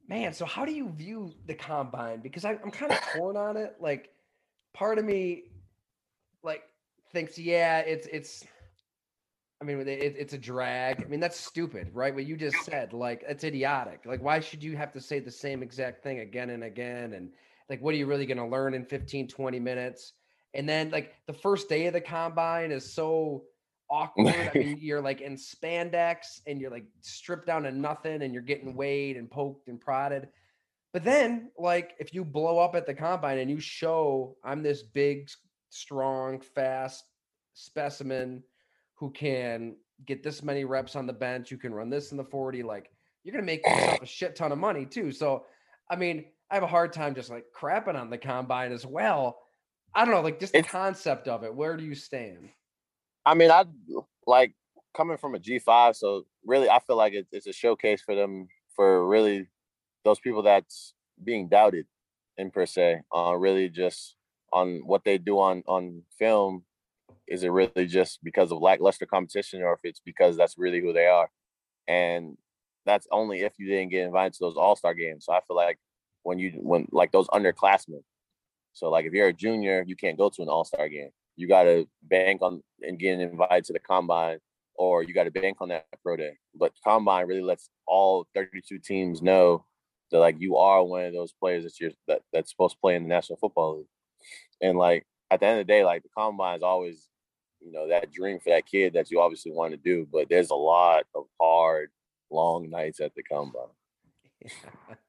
Man, 0.08 0.32
so 0.32 0.44
how 0.44 0.64
do 0.64 0.72
you 0.72 0.88
view 0.90 1.32
the 1.46 1.54
combine? 1.54 2.20
Because 2.20 2.44
I, 2.44 2.52
I'm 2.52 2.70
kind 2.70 2.92
of 2.92 3.00
torn 3.12 3.36
on 3.36 3.56
it. 3.56 3.76
Like, 3.80 4.10
part 4.72 4.98
of 4.98 5.04
me, 5.04 5.44
like, 6.44 6.62
thinks, 7.12 7.38
yeah, 7.38 7.80
it's 7.80 8.06
it's. 8.12 8.44
I 9.60 9.64
mean, 9.64 9.80
it, 9.80 10.14
it's 10.18 10.34
a 10.34 10.38
drag. 10.38 11.02
I 11.02 11.08
mean, 11.08 11.18
that's 11.18 11.40
stupid, 11.40 11.90
right? 11.94 12.14
What 12.14 12.26
you 12.26 12.36
just 12.36 12.62
said, 12.62 12.92
like, 12.92 13.24
it's 13.26 13.42
idiotic. 13.42 14.02
Like, 14.04 14.22
why 14.22 14.38
should 14.38 14.62
you 14.62 14.76
have 14.76 14.92
to 14.92 15.00
say 15.00 15.18
the 15.18 15.30
same 15.30 15.62
exact 15.62 16.02
thing 16.02 16.20
again 16.20 16.50
and 16.50 16.62
again? 16.62 17.14
And 17.14 17.30
like, 17.68 17.80
what 17.82 17.94
are 17.94 17.98
you 17.98 18.06
really 18.06 18.26
going 18.26 18.38
to 18.38 18.46
learn 18.46 18.74
in 18.74 18.84
15, 18.84 19.28
20 19.28 19.60
minutes? 19.60 20.12
And 20.54 20.68
then, 20.68 20.90
like, 20.90 21.14
the 21.26 21.32
first 21.32 21.68
day 21.68 21.86
of 21.86 21.92
the 21.92 22.00
combine 22.00 22.70
is 22.72 22.92
so 22.92 23.44
awkward. 23.90 24.34
I 24.34 24.58
mean, 24.58 24.78
you're 24.80 25.00
like 25.00 25.20
in 25.20 25.36
spandex 25.36 26.40
and 26.46 26.60
you're 26.60 26.72
like 26.72 26.86
stripped 27.02 27.46
down 27.46 27.62
to 27.64 27.70
nothing 27.70 28.22
and 28.22 28.34
you're 28.34 28.42
getting 28.42 28.74
weighed 28.74 29.16
and 29.16 29.30
poked 29.30 29.68
and 29.68 29.80
prodded. 29.80 30.28
But 30.92 31.04
then, 31.04 31.50
like, 31.58 31.94
if 31.98 32.14
you 32.14 32.24
blow 32.24 32.58
up 32.58 32.74
at 32.74 32.86
the 32.86 32.94
combine 32.94 33.38
and 33.38 33.50
you 33.50 33.60
show 33.60 34.36
I'm 34.42 34.62
this 34.62 34.82
big, 34.82 35.28
strong, 35.68 36.40
fast 36.40 37.04
specimen 37.52 38.42
who 38.94 39.10
can 39.10 39.76
get 40.06 40.22
this 40.22 40.42
many 40.42 40.64
reps 40.64 40.96
on 40.96 41.06
the 41.06 41.12
bench, 41.12 41.50
you 41.50 41.58
can 41.58 41.74
run 41.74 41.90
this 41.90 42.12
in 42.12 42.16
the 42.16 42.24
40, 42.24 42.62
like, 42.62 42.90
you're 43.22 43.32
going 43.32 43.42
to 43.42 43.46
make 43.46 43.66
yourself 43.66 44.02
a 44.02 44.06
shit 44.06 44.36
ton 44.36 44.52
of 44.52 44.58
money 44.58 44.86
too. 44.86 45.12
So, 45.12 45.44
I 45.90 45.96
mean, 45.96 46.24
I 46.50 46.54
have 46.54 46.62
a 46.62 46.68
hard 46.68 46.92
time 46.92 47.14
just 47.14 47.30
like 47.30 47.44
crapping 47.58 47.98
on 48.00 48.10
the 48.10 48.18
combine 48.18 48.72
as 48.72 48.86
well. 48.86 49.38
I 49.94 50.04
don't 50.04 50.14
know, 50.14 50.20
like, 50.20 50.38
just 50.38 50.52
the 50.52 50.58
It's- 50.60 50.70
concept 50.70 51.26
of 51.26 51.42
it. 51.42 51.54
Where 51.54 51.76
do 51.76 51.84
you 51.84 51.94
stand? 51.94 52.50
I 53.24 53.34
mean, 53.34 53.50
I 53.50 53.64
like 54.26 54.54
coming 54.94 55.16
from 55.16 55.34
a 55.34 55.38
G 55.38 55.58
five, 55.58 55.96
so 55.96 56.26
really, 56.44 56.68
I 56.68 56.78
feel 56.80 56.96
like 56.96 57.14
it, 57.14 57.26
it's 57.32 57.46
a 57.46 57.52
showcase 57.52 58.02
for 58.02 58.14
them 58.14 58.48
for 58.74 59.06
really 59.06 59.48
those 60.04 60.20
people 60.20 60.42
that's 60.42 60.94
being 61.24 61.48
doubted, 61.48 61.86
in 62.36 62.50
per 62.50 62.66
se, 62.66 63.00
uh, 63.14 63.34
really 63.36 63.68
just 63.68 64.16
on 64.52 64.82
what 64.86 65.02
they 65.04 65.18
do 65.18 65.38
on 65.40 65.62
on 65.66 66.02
film. 66.18 66.64
Is 67.26 67.42
it 67.42 67.48
really 67.48 67.86
just 67.86 68.22
because 68.22 68.52
of 68.52 68.58
lackluster 68.60 69.06
competition, 69.06 69.62
or 69.62 69.72
if 69.72 69.80
it's 69.82 70.00
because 70.00 70.36
that's 70.36 70.56
really 70.58 70.80
who 70.80 70.92
they 70.92 71.06
are? 71.06 71.28
And 71.88 72.36
that's 72.84 73.08
only 73.10 73.40
if 73.40 73.54
you 73.58 73.66
didn't 73.66 73.90
get 73.90 74.06
invited 74.06 74.34
to 74.34 74.38
those 74.40 74.56
All 74.56 74.76
Star 74.76 74.94
games. 74.94 75.24
So 75.24 75.32
I 75.32 75.40
feel 75.40 75.56
like 75.56 75.78
when 76.26 76.40
you 76.40 76.50
when 76.56 76.88
like 76.90 77.12
those 77.12 77.28
underclassmen. 77.28 78.02
So 78.72 78.90
like 78.90 79.06
if 79.06 79.12
you're 79.12 79.28
a 79.28 79.32
junior, 79.32 79.84
you 79.86 79.94
can't 79.94 80.18
go 80.18 80.28
to 80.28 80.42
an 80.42 80.48
All 80.48 80.64
Star 80.64 80.88
game. 80.88 81.10
You 81.36 81.46
got 81.46 81.62
to 81.64 81.86
bank 82.02 82.42
on 82.42 82.62
and 82.82 82.98
getting 82.98 83.20
invited 83.20 83.64
to 83.66 83.72
the 83.72 83.78
combine 83.78 84.38
or 84.74 85.04
you 85.04 85.14
got 85.14 85.24
to 85.24 85.30
bank 85.30 85.58
on 85.60 85.68
that 85.68 85.86
pro 86.02 86.16
day. 86.16 86.32
But 86.54 86.72
combine 86.82 87.26
really 87.28 87.42
lets 87.42 87.70
all 87.86 88.26
32 88.34 88.80
teams 88.80 89.22
know 89.22 89.64
that 90.10 90.18
like 90.18 90.36
you 90.40 90.56
are 90.56 90.82
one 90.82 91.04
of 91.04 91.12
those 91.12 91.32
players 91.32 91.62
that 91.62 91.78
you're 91.80 91.92
that, 92.08 92.22
that's 92.32 92.50
supposed 92.50 92.74
to 92.74 92.80
play 92.80 92.96
in 92.96 93.04
the 93.04 93.08
national 93.08 93.38
football 93.38 93.78
league. 93.78 93.86
And 94.60 94.76
like 94.76 95.06
at 95.30 95.40
the 95.40 95.46
end 95.46 95.60
of 95.60 95.66
the 95.66 95.72
day 95.72 95.84
like 95.84 96.02
the 96.02 96.08
combine 96.16 96.56
is 96.56 96.62
always 96.62 97.08
you 97.60 97.72
know 97.72 97.88
that 97.88 98.12
dream 98.12 98.38
for 98.40 98.50
that 98.50 98.66
kid 98.66 98.94
that 98.94 99.10
you 99.10 99.20
obviously 99.20 99.50
want 99.50 99.72
to 99.72 99.76
do 99.78 100.06
but 100.12 100.28
there's 100.28 100.50
a 100.50 100.54
lot 100.54 101.04
of 101.14 101.24
hard 101.40 101.90
long 102.30 102.68
nights 102.70 103.00
at 103.00 103.14
the 103.14 103.22
combine 103.22 103.62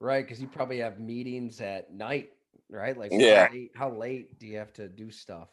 right, 0.00 0.24
because 0.24 0.40
you 0.40 0.48
probably 0.48 0.78
have 0.78 0.98
meetings 1.00 1.60
at 1.60 1.92
night, 1.92 2.32
right? 2.68 2.96
Like, 2.96 3.12
Yeah. 3.12 3.48
How 3.48 3.52
late, 3.52 3.70
how 3.74 3.90
late 3.90 4.38
do 4.38 4.46
you 4.46 4.58
have 4.58 4.72
to 4.74 4.88
do 4.88 5.10
stuff? 5.10 5.48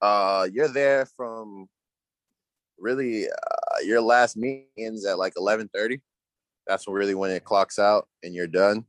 uh 0.00 0.48
you're 0.52 0.68
there 0.68 1.04
from 1.06 1.68
really 2.78 3.26
uh, 3.28 3.78
your 3.84 4.00
last 4.00 4.36
meetings 4.36 5.04
at 5.04 5.18
like 5.18 5.34
11:30 5.36 6.00
that's 6.66 6.86
when 6.86 6.94
really 6.94 7.14
when 7.14 7.30
it 7.30 7.44
clocks 7.44 7.78
out 7.78 8.08
and 8.22 8.34
you're 8.34 8.46
done 8.46 8.84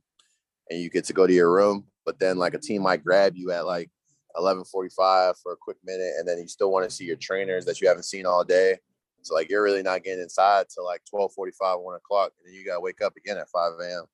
and 0.70 0.80
you 0.80 0.90
get 0.90 1.04
to 1.06 1.12
go 1.12 1.26
to 1.26 1.32
your 1.32 1.52
room 1.52 1.86
but 2.04 2.18
then 2.18 2.38
like 2.38 2.54
a 2.54 2.58
team 2.58 2.82
might 2.82 3.04
grab 3.04 3.36
you 3.36 3.50
at 3.52 3.66
like 3.66 3.90
11:45 4.36 5.36
for 5.42 5.52
a 5.52 5.56
quick 5.56 5.78
minute 5.84 6.14
and 6.18 6.28
then 6.28 6.38
you 6.38 6.48
still 6.48 6.70
want 6.70 6.88
to 6.88 6.94
see 6.94 7.04
your 7.04 7.16
trainers 7.16 7.64
that 7.64 7.80
you 7.80 7.88
haven't 7.88 8.04
seen 8.04 8.26
all 8.26 8.44
day 8.44 8.78
so 9.22 9.34
like 9.34 9.50
you're 9.50 9.62
really 9.62 9.82
not 9.82 10.04
getting 10.04 10.22
inside 10.22 10.66
till 10.68 10.84
like 10.84 11.02
12:45 11.12 11.80
1 11.82 11.96
o'clock 11.96 12.32
and 12.38 12.46
then 12.48 12.54
you 12.58 12.64
gotta 12.64 12.80
wake 12.80 13.02
up 13.02 13.16
again 13.16 13.38
at 13.38 13.48
5 13.50 13.72
a.m 13.80 14.04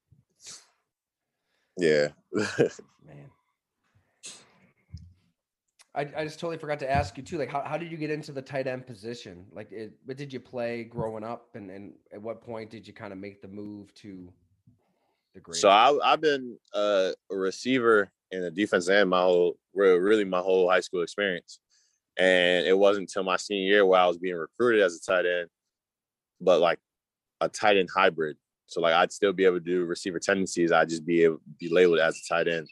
yeah 1.77 2.09
Man. 3.07 3.31
I, 5.97 6.07
I 6.15 6.25
just 6.25 6.39
totally 6.39 6.59
forgot 6.59 6.79
to 6.81 6.91
ask 6.91 7.17
you 7.17 7.23
too. 7.23 7.39
Like, 7.39 7.51
how, 7.51 7.63
how 7.63 7.79
did 7.79 7.91
you 7.91 7.97
get 7.97 8.11
into 8.11 8.31
the 8.31 8.43
tight 8.43 8.67
end 8.67 8.87
position? 8.87 9.47
Like, 9.51 9.73
it, 9.73 9.93
what 10.05 10.19
did 10.19 10.31
you 10.31 10.39
play 10.39 10.85
growing 10.85 11.25
up, 11.25 11.49
and, 11.55 11.71
and 11.71 11.95
at 12.13 12.21
what 12.21 12.43
point 12.43 12.69
did 12.71 12.87
you 12.87 12.93
kind 12.93 13.15
of 13.15 13.19
make 13.19 13.41
the 13.41 13.49
move 13.49 13.95
to 13.95 14.31
the 15.33 15.41
grade? 15.41 15.57
So 15.57 15.71
I, 15.71 15.99
I've 16.05 16.21
been 16.21 16.59
uh, 16.75 17.13
a 17.31 17.37
receiver 17.37 18.11
in 18.31 18.43
the 18.43 18.51
defense 18.51 18.91
end 18.91 19.09
my 19.09 19.23
whole, 19.23 19.57
really 19.75 20.25
my 20.25 20.41
whole 20.41 20.69
high 20.69 20.81
school 20.81 21.03
experience, 21.03 21.61
and 22.19 22.67
it 22.67 22.77
wasn't 22.77 23.05
until 23.05 23.23
my 23.23 23.39
senior 23.39 23.67
year 23.67 23.87
where 23.87 24.01
I 24.01 24.07
was 24.07 24.19
being 24.19 24.37
recruited 24.37 24.83
as 24.83 24.97
a 24.97 25.01
tight 25.01 25.25
end, 25.25 25.49
but 26.43 26.61
like 26.61 26.79
a 27.41 27.49
tight 27.49 27.79
end 27.79 27.89
hybrid. 27.95 28.37
So 28.67 28.81
like 28.81 28.95
I'd 28.95 29.13
still 29.13 29.33
be 29.33 29.45
able 29.45 29.59
to 29.59 29.65
do 29.65 29.85
receiver 29.85 30.19
tendencies. 30.19 30.73
I'd 30.73 30.89
just 30.89 31.07
be 31.07 31.25
able 31.25 31.39
be 31.59 31.69
labeled 31.69 32.01
as 32.01 32.17
a 32.17 32.35
tight 32.35 32.49
end. 32.49 32.69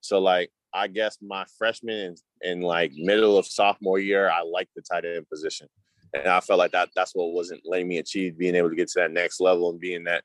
So 0.00 0.18
like 0.18 0.50
I 0.72 0.86
guess 0.86 1.18
my 1.20 1.44
freshman 1.58 2.14
and, 2.42 2.62
like 2.62 2.92
middle 2.94 3.36
of 3.36 3.46
sophomore 3.46 3.98
year, 3.98 4.30
I 4.30 4.42
liked 4.42 4.70
the 4.76 4.82
tight 4.82 5.04
end 5.04 5.28
position, 5.28 5.68
and 6.14 6.28
I 6.28 6.40
felt 6.40 6.58
like 6.58 6.72
that 6.72 6.90
that's 6.94 7.12
what 7.14 7.32
wasn't 7.32 7.62
letting 7.64 7.88
me 7.88 7.98
achieve 7.98 8.38
being 8.38 8.54
able 8.54 8.70
to 8.70 8.76
get 8.76 8.88
to 8.88 9.00
that 9.00 9.10
next 9.10 9.40
level 9.40 9.70
and 9.70 9.80
being 9.80 10.04
that 10.04 10.22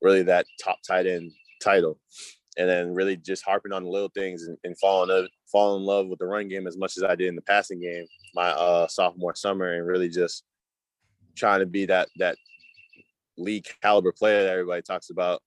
really 0.00 0.22
that 0.22 0.46
top 0.62 0.78
tight 0.86 1.06
end 1.06 1.30
title. 1.62 1.98
And 2.58 2.68
then 2.68 2.94
really 2.94 3.16
just 3.16 3.44
harping 3.44 3.72
on 3.72 3.84
the 3.84 3.88
little 3.88 4.10
things 4.14 4.46
and, 4.46 4.58
and 4.62 4.78
falling 4.78 5.16
in, 5.16 5.26
falling 5.50 5.80
in 5.80 5.86
love 5.86 6.08
with 6.08 6.18
the 6.18 6.26
run 6.26 6.48
game 6.48 6.66
as 6.66 6.76
much 6.76 6.98
as 6.98 7.02
I 7.02 7.14
did 7.14 7.28
in 7.28 7.36
the 7.36 7.42
passing 7.42 7.80
game 7.80 8.04
my 8.34 8.50
uh, 8.50 8.86
sophomore 8.88 9.34
summer 9.34 9.72
and 9.72 9.86
really 9.86 10.10
just 10.10 10.44
trying 11.34 11.60
to 11.60 11.66
be 11.66 11.86
that 11.86 12.08
that 12.18 12.36
league 13.38 13.66
caliber 13.82 14.12
player 14.12 14.42
that 14.42 14.52
everybody 14.52 14.82
talks 14.82 15.10
about 15.10 15.40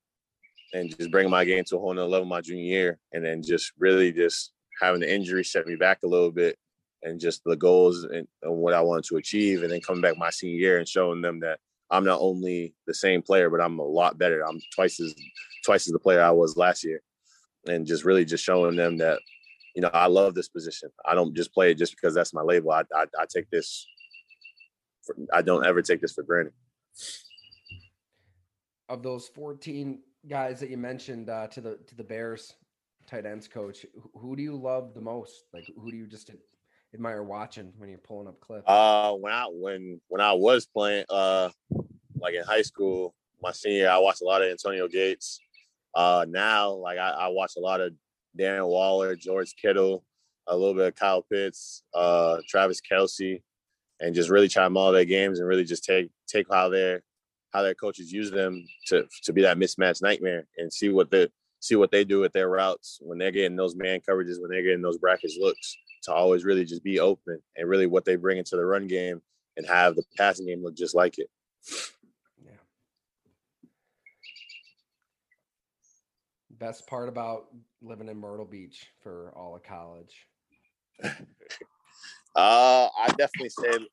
and 0.74 0.96
just 0.98 1.12
bringing 1.12 1.32
my 1.32 1.46
game 1.46 1.64
to 1.66 1.78
a 1.78 1.80
whole 1.80 1.94
nother 1.94 2.08
level 2.08 2.26
my 2.26 2.42
junior 2.42 2.64
year 2.64 3.00
and 3.14 3.24
then 3.24 3.42
just 3.42 3.72
really 3.78 4.12
just 4.12 4.54
having 4.82 5.00
the 5.00 5.14
injury 5.14 5.44
set 5.44 5.68
me 5.68 5.76
back 5.76 6.00
a 6.04 6.08
little 6.08 6.32
bit 6.32 6.58
and 7.04 7.20
just 7.20 7.42
the 7.46 7.56
goals 7.56 8.04
and, 8.04 8.28
and 8.44 8.58
what 8.58 8.74
I 8.74 8.82
wanted 8.82 9.06
to 9.06 9.18
achieve 9.18 9.64
and 9.64 9.72
then 9.72 9.82
coming 9.82 10.02
back 10.02 10.18
my 10.18 10.30
senior 10.30 10.58
year 10.58 10.78
and 10.80 10.88
showing 10.88 11.22
them 11.22 11.40
that 11.42 11.60
I'm 11.92 12.04
not 12.04 12.20
only 12.20 12.74
the 12.88 12.94
same 12.94 13.22
player, 13.22 13.50
but 13.50 13.62
I'm 13.62 13.80
a 13.80 13.84
lot 13.84 14.18
better. 14.18 14.42
I'm 14.42 14.60
twice 14.74 15.00
as 15.00 15.14
twice 15.64 15.88
as 15.88 15.94
the 15.94 16.00
player 16.00 16.22
I 16.22 16.32
was 16.32 16.58
last 16.58 16.84
year. 16.84 17.02
And 17.68 17.86
just 17.86 18.06
really 18.06 18.26
just 18.26 18.44
showing 18.44 18.76
them 18.76 18.98
that, 18.98 19.20
you 19.76 19.82
know, 19.82 19.90
I 19.94 20.08
love 20.08 20.36
this 20.36 20.50
position. 20.50 20.90
I 21.06 21.16
don't 21.16 21.36
just 21.36 21.54
play 21.54 21.72
it 21.72 21.78
just 21.78 21.96
because 21.96 22.14
that's 22.14 22.34
my 22.34 22.42
label. 22.42 22.72
I 22.72 22.84
I, 22.94 23.06
I 23.20 23.26
take 23.32 23.50
this 23.52 23.88
for, 25.06 25.16
I 25.32 25.42
don't 25.42 25.66
ever 25.66 25.82
take 25.82 26.02
this 26.02 26.14
for 26.14 26.24
granted. 26.24 26.54
Of 28.90 29.02
those 29.02 29.28
14 29.28 30.00
guys 30.28 30.60
that 30.60 30.70
you 30.70 30.78
mentioned 30.78 31.30
uh, 31.30 31.48
to 31.48 31.62
the 31.62 31.78
to 31.88 31.96
the 31.96 32.04
Bears 32.04 32.54
tight 33.08 33.26
ends 33.26 33.48
coach, 33.48 33.86
who, 34.16 34.36
do 34.36 34.42
you 34.42 34.56
love 34.56 34.94
the 34.94 35.02
most? 35.02 35.46
Like 35.54 35.66
who 35.76 35.92
do 35.92 35.98
you 35.98 36.08
just 36.08 36.32
admire 36.94 37.24
watching 37.24 37.74
when 37.78 37.90
you're 37.90 38.00
pulling 38.00 38.28
up 38.28 38.40
clips? 38.40 38.64
Uh, 38.68 39.14
when 39.14 39.34
I 39.34 39.46
when 39.50 40.00
when 40.08 40.22
I 40.22 40.34
was 40.34 40.66
playing, 40.66 41.06
uh, 41.10 41.50
like 42.20 42.36
in 42.36 42.44
high 42.44 42.62
school, 42.62 43.16
my 43.42 43.52
senior, 43.52 43.90
I 43.90 43.98
watched 43.98 44.22
a 44.22 44.26
lot 44.26 44.42
of 44.42 44.50
Antonio 44.50 44.88
Gates. 44.88 45.40
Uh, 45.94 46.26
now, 46.28 46.72
like 46.72 46.98
I, 46.98 47.10
I 47.10 47.28
watch 47.30 47.54
a 47.58 47.62
lot 47.62 47.82
of 47.82 47.94
Darren 48.38 48.68
Waller, 48.68 49.16
George 49.16 49.56
Kittle, 49.56 50.04
a 50.48 50.56
little 50.56 50.74
bit 50.74 50.88
of 50.88 50.96
Kyle 50.96 51.22
Pitts, 51.22 51.84
uh, 51.94 52.38
Travis 52.48 52.82
Kelce, 52.82 53.42
and 54.00 54.14
just 54.14 54.30
really 54.30 54.50
try 54.50 54.64
them 54.64 54.78
all 54.78 54.92
their 54.92 55.06
games 55.06 55.40
and 55.40 55.48
really 55.48 55.64
just 55.64 55.84
take 55.84 56.10
take 56.28 56.48
how 56.52 56.70
their 56.70 57.02
how 57.56 57.62
their 57.62 57.74
coaches 57.76 58.12
use 58.12 58.30
them 58.30 58.68
to 58.88 59.06
to 59.24 59.32
be 59.32 59.42
that 59.42 59.58
mismatch 59.58 60.02
nightmare 60.02 60.46
and 60.58 60.72
see 60.72 60.90
what 60.90 61.10
the 61.10 61.32
see 61.62 61.76
what 61.76 61.90
they 61.90 62.04
do 62.04 62.20
with 62.20 62.34
their 62.34 62.50
routes 62.50 63.00
when 63.02 63.18
they're 63.18 63.32
getting 63.32 63.56
those 63.56 63.76
man 63.76 64.00
coverages, 64.08 64.40
when 64.40 64.52
they're 64.52 64.62
getting 64.62 64.82
those 64.82 64.98
brackets 64.98 65.38
looks, 65.40 65.76
to 66.04 66.14
always 66.14 66.44
really 66.44 66.66
just 66.66 66.84
be 66.84 67.00
open 67.00 67.40
and 67.56 67.68
really 67.68 67.88
what 67.88 68.06
they 68.06 68.16
bring 68.16 68.38
into 68.38 68.56
the 68.56 68.66
run 68.66 68.88
game 68.88 69.22
and 69.58 69.66
have 69.66 69.96
the 69.96 70.04
passing 70.18 70.46
game 70.46 70.62
look 70.62 70.76
just 70.76 70.94
like 70.94 71.18
it. 71.18 71.30
Yeah. 72.44 72.52
Best 76.52 76.86
part 76.88 77.10
about 77.10 77.46
living 77.82 78.10
in 78.10 78.18
Myrtle 78.18 78.46
Beach 78.46 78.86
for 79.02 79.34
all 79.36 79.56
of 79.56 79.64
college. 79.64 80.28
Uh, 82.38 82.90
I 83.00 83.08
definitely 83.18 83.48
say 83.48 83.88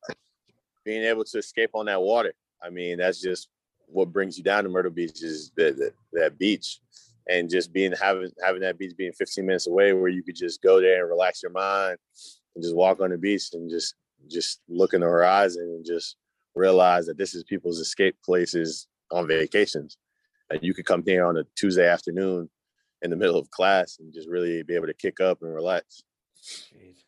being 0.85 1.05
able 1.05 1.23
to 1.23 1.39
escape 1.39 1.71
on 1.75 1.87
that 1.87 2.03
water. 2.03 2.35
I 2.61 2.71
mean, 2.71 2.99
that's 2.99 3.21
just 3.21 3.49
what 3.93 4.13
brings 4.13 4.39
you 4.39 4.45
down 4.45 4.65
to 4.65 4.71
Myrtle 4.71 4.91
Beach 4.91 5.23
is 5.23 5.53
that 5.57 5.93
that, 6.13 6.39
beach, 6.39 6.81
and 7.29 7.51
just 7.51 7.73
being 7.73 7.93
having 8.01 8.31
having 8.45 8.63
that 8.63 8.79
beach 8.79 8.95
being 8.97 9.13
15 9.13 9.47
minutes 9.47 9.67
away, 9.67 9.93
where 9.93 10.09
you 10.09 10.23
could 10.23 10.37
just 10.37 10.63
go 10.63 10.81
there 10.81 11.01
and 11.01 11.11
relax 11.11 11.43
your 11.43 11.53
mind, 11.53 11.99
and 12.55 12.63
just 12.63 12.75
walk 12.75 13.01
on 13.01 13.11
the 13.11 13.19
beach 13.19 13.49
and 13.53 13.71
just 13.71 13.95
just 14.31 14.61
look 14.69 14.95
in 14.95 15.01
the 15.01 15.07
horizon 15.07 15.63
and 15.63 15.85
just 15.85 16.17
realize 16.55 17.07
that 17.07 17.19
this 17.19 17.35
is 17.35 17.45
people's 17.45 17.79
escape 17.79 18.17
places 18.25 18.87
on 19.11 19.27
vacations. 19.27 19.97
And 20.51 20.63
you 20.63 20.75
could 20.75 20.85
come 20.85 21.03
here 21.05 21.25
on 21.25 21.37
a 21.39 21.45
Tuesday 21.57 21.89
afternoon 21.89 22.49
in 23.03 23.11
the 23.11 23.17
middle 23.17 23.39
of 23.39 23.51
class 23.51 23.99
and 23.99 24.13
just 24.13 24.29
really 24.29 24.63
be 24.63 24.75
able 24.75 24.87
to 24.87 24.95
kick 24.95 25.21
up 25.21 25.39
and 25.43 25.53
relax. 25.53 26.03
Jeez. 26.43 27.05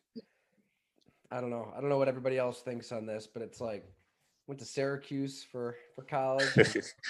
I 1.31 1.41
don't 1.41 1.49
know. 1.49 1.71
I 1.75 1.79
don't 1.79 1.89
know 1.89 1.97
what 1.97 2.07
everybody 2.07 2.37
else 2.37 2.61
thinks 2.61 2.91
on 2.91 3.05
this, 3.05 3.27
but 3.31 3.41
it's 3.41 3.61
like 3.61 3.85
went 4.47 4.59
to 4.59 4.65
Syracuse 4.65 5.43
for 5.43 5.75
for 5.95 6.03
college. 6.03 6.47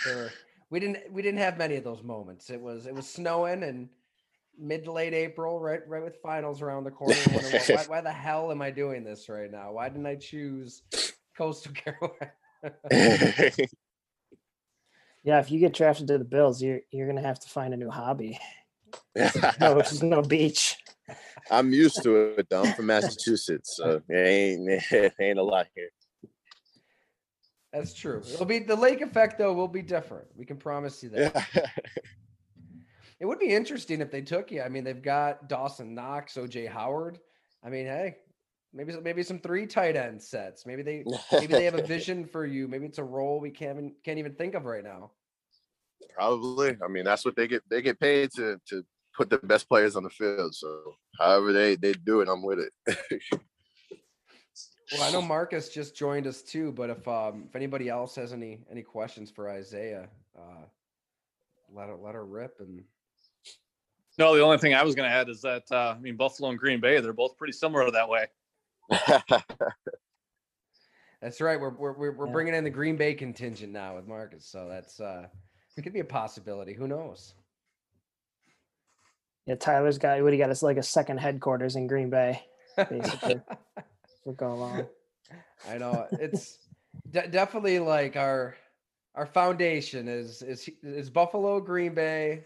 for, 0.04 0.32
we 0.70 0.80
didn't 0.80 1.12
we 1.12 1.22
didn't 1.22 1.40
have 1.40 1.58
many 1.58 1.76
of 1.76 1.84
those 1.84 2.04
moments. 2.04 2.50
It 2.50 2.62
was 2.62 2.86
it 2.86 2.94
was 2.94 3.08
snowing 3.08 3.64
and 3.64 3.90
mid 4.58 4.86
to 4.86 4.92
late 4.92 5.14
April, 5.14 5.60
right 5.60 5.82
right 5.88 6.04
with 6.04 6.18
finals 6.22 6.62
around 6.62 6.86
the 6.86 6.92
corner. 6.92 7.16
why, 7.16 7.84
why 7.88 8.02
the 8.02 8.12
hell 8.12 8.52
am 8.52 8.62
I 8.62 8.72
doing 8.72 9.04
this 9.04 9.30
right 9.30 9.52
now? 9.52 9.74
Why 9.74 9.90
didn't 9.90 10.06
I 10.06 10.16
choose 10.16 10.84
Coastal 11.38 11.74
Carolina? 11.74 12.32
yeah, 15.24 15.40
if 15.40 15.52
you 15.52 15.60
get 15.60 15.74
drafted 15.74 16.08
to 16.08 16.18
the 16.18 16.26
Bills, 16.26 16.62
you're 16.62 16.82
you're 16.92 17.08
gonna 17.08 17.22
have 17.22 17.40
to 17.40 17.50
find 17.50 17.74
a 17.74 17.78
new 17.78 17.90
hobby. 17.90 18.40
no, 19.16 19.76
there's 19.76 20.04
no 20.04 20.22
beach. 20.22 20.78
I'm 21.52 21.72
used 21.74 22.02
to 22.04 22.36
it 22.40 22.48
though. 22.50 22.64
I'm 22.64 22.74
from 22.74 22.88
Massachusetts, 22.88 23.76
so 23.76 24.02
it 24.10 24.16
ain't 24.16 24.70
it 24.92 25.14
ain't 25.20 25.38
a 25.38 25.44
lot 25.44 25.68
here. 25.76 25.90
That's 27.76 27.94
true. 27.94 28.22
It'll 28.34 28.46
be 28.46 28.60
the 28.60 28.76
lake 28.76 29.02
effect 29.02 29.38
though 29.38 29.54
will 29.54 29.68
be 29.68 29.82
different. 29.82 30.28
We 30.36 30.46
can 30.46 30.56
promise 30.56 31.04
you 31.04 31.10
that. 31.10 31.46
it 33.20 33.26
would 33.26 33.40
be 33.40 33.54
interesting 33.54 34.00
if 34.00 34.12
they 34.12 34.22
took 34.22 34.50
you. 34.50 34.62
I 34.62 34.70
mean, 34.70 34.86
they've 34.86 35.02
got 35.02 35.50
Dawson 35.50 35.94
Knox, 35.94 36.36
OJ 36.36 36.70
Howard. 36.70 37.20
I 37.64 37.70
mean, 37.70 37.86
hey, 37.86 38.16
maybe 38.74 38.94
maybe 39.04 39.24
some 39.24 39.40
three 39.40 39.68
tight 39.68 39.98
end 39.98 40.22
sets. 40.22 40.66
Maybe 40.66 40.84
they 40.84 41.04
maybe 41.34 41.48
they 41.48 41.66
have 41.66 41.76
a 41.76 41.84
vision 41.88 42.26
for 42.26 42.46
you. 42.46 42.70
Maybe 42.70 42.86
it's 42.86 42.98
a 42.98 43.04
role 43.04 43.42
we 43.42 43.52
can't 43.52 43.92
can't 44.06 44.20
even 44.20 44.36
think 44.36 44.56
of 44.56 44.64
right 44.64 44.84
now. 44.84 45.12
Probably. 46.14 46.78
I 46.82 46.88
mean, 46.88 47.04
that's 47.04 47.26
what 47.26 47.36
they 47.36 47.48
get. 47.48 47.62
They 47.70 47.82
get 47.82 48.00
paid 48.00 48.32
to 48.38 48.58
to 48.70 48.86
put 49.18 49.30
the 49.30 49.38
best 49.40 49.68
players 49.68 49.98
on 49.98 50.04
the 50.04 50.10
field. 50.10 50.56
So 50.56 50.96
however 51.20 51.52
they 51.52 51.76
they 51.76 51.92
do 51.92 52.22
it, 52.22 52.30
I'm 52.30 52.42
with 52.42 52.60
it. 52.60 53.42
well, 54.92 55.04
I 55.04 55.12
know 55.12 55.22
Marcus 55.28 55.70
just 55.70 55.96
joined 55.96 56.28
us 56.28 56.42
too, 56.42 56.72
but 56.72 56.90
if 56.90 57.08
um 57.08 57.46
if 57.48 57.56
anybody 57.56 57.90
else 57.90 58.16
has 58.16 58.34
any 58.34 58.60
any 58.72 58.82
questions 58.82 59.32
for 59.32 59.50
Isaiah, 59.50 60.10
uh 60.38 60.66
let 61.74 61.90
her 61.90 61.96
let 61.96 62.16
her 62.16 62.26
rip 62.26 62.60
and 62.60 62.84
no, 64.18 64.36
the 64.36 64.42
only 64.42 64.58
thing 64.58 64.74
I 64.74 64.84
was 64.84 64.96
going 64.96 65.10
to 65.10 65.16
add 65.16 65.28
is 65.30 65.42
that 65.42 65.64
uh, 65.72 65.96
I 65.98 66.00
mean 66.00 66.16
Buffalo 66.16 66.50
and 66.50 66.58
Green 66.58 66.80
Bay, 66.80 67.00
they're 67.02 67.14
both 67.14 67.38
pretty 67.38 67.54
similar 67.54 67.92
that 67.92 68.08
way. 68.08 68.28
that's 71.22 71.42
right. 71.42 71.60
We're 71.60 71.72
we're 71.72 72.12
we're, 72.12 72.26
yeah. 72.28 72.32
bringing 72.32 72.54
in 72.54 72.64
the 72.64 72.70
Green 72.70 72.96
Bay 72.96 73.14
contingent 73.14 73.74
now 73.74 73.96
with 73.96 74.08
Marcus, 74.08 74.46
so 74.46 74.68
that's 74.70 75.00
uh, 75.00 75.28
it 75.76 75.82
could 75.82 75.94
be 75.94 76.00
a 76.00 76.06
possibility. 76.06 76.74
Who 76.74 76.88
knows? 76.88 77.34
Yeah, 79.46 79.56
Tyler's 79.56 79.98
got 79.98 80.22
what 80.24 80.32
he 80.34 80.40
got 80.40 80.50
is 80.50 80.64
like 80.64 80.78
a 80.78 80.84
second 80.84 81.18
headquarters 81.18 81.76
in 81.76 81.88
Green 81.88 82.10
Bay, 82.10 82.42
basically. 82.90 83.42
We're 84.26 84.34
going 84.34 84.54
along. 84.54 84.88
I 85.70 85.78
know 85.78 86.08
it's 86.12 86.60
de- 87.12 87.28
definitely 87.28 87.80
like 87.80 88.16
our 88.16 88.56
our 89.16 89.26
foundation 89.26 90.08
is 90.08 90.42
is 90.42 90.70
is 90.84 91.10
Buffalo, 91.10 91.60
Green 91.60 91.94
Bay. 91.94 92.44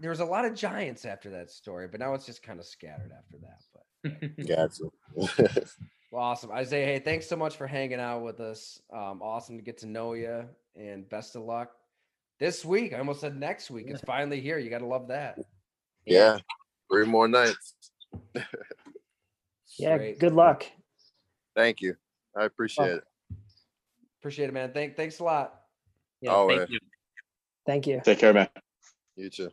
There 0.00 0.10
was 0.10 0.20
a 0.20 0.24
lot 0.24 0.44
of 0.44 0.54
Giants 0.54 1.04
after 1.04 1.30
that 1.30 1.50
story, 1.50 1.88
but 1.88 2.00
now 2.00 2.14
it's 2.14 2.26
just 2.26 2.42
kind 2.42 2.58
of 2.58 2.66
scattered 2.66 3.12
after 3.16 3.38
that. 3.42 3.60
But 3.72 4.46
gotcha. 4.48 5.66
well, 6.10 6.22
awesome, 6.22 6.50
Isaiah. 6.50 6.86
Hey, 6.86 6.98
thanks 6.98 7.26
so 7.26 7.36
much 7.36 7.56
for 7.56 7.66
hanging 7.66 8.00
out 8.00 8.22
with 8.22 8.40
us. 8.40 8.80
Um, 8.92 9.20
awesome 9.22 9.56
to 9.56 9.62
get 9.62 9.78
to 9.78 9.86
know 9.86 10.14
you, 10.14 10.44
and 10.76 11.08
best 11.08 11.36
of 11.36 11.42
luck 11.42 11.72
this 12.38 12.64
week. 12.64 12.94
I 12.94 12.98
almost 12.98 13.20
said 13.20 13.38
next 13.38 13.70
week. 13.70 13.86
It's 13.88 14.02
finally 14.02 14.40
here. 14.40 14.58
You 14.58 14.70
got 14.70 14.78
to 14.78 14.86
love 14.86 15.08
that. 15.08 15.38
Yeah, 16.06 16.38
three 16.90 17.06
more 17.06 17.28
nights. 17.28 17.74
Yeah, 19.78 19.96
Great. 19.96 20.18
good 20.18 20.32
luck. 20.32 20.64
Thank 21.56 21.80
you. 21.80 21.96
I 22.36 22.44
appreciate 22.44 22.90
it. 22.90 23.04
Appreciate 24.20 24.48
it, 24.48 24.52
man. 24.52 24.72
Thank, 24.72 24.96
thanks 24.96 25.18
a 25.18 25.24
lot. 25.24 25.62
Yeah, 26.20 26.46
thank 26.46 26.70
you. 26.70 26.78
Thank 27.66 27.86
you. 27.86 28.00
Take 28.04 28.18
care, 28.18 28.32
man. 28.32 28.48
You 29.16 29.30
too. 29.30 29.50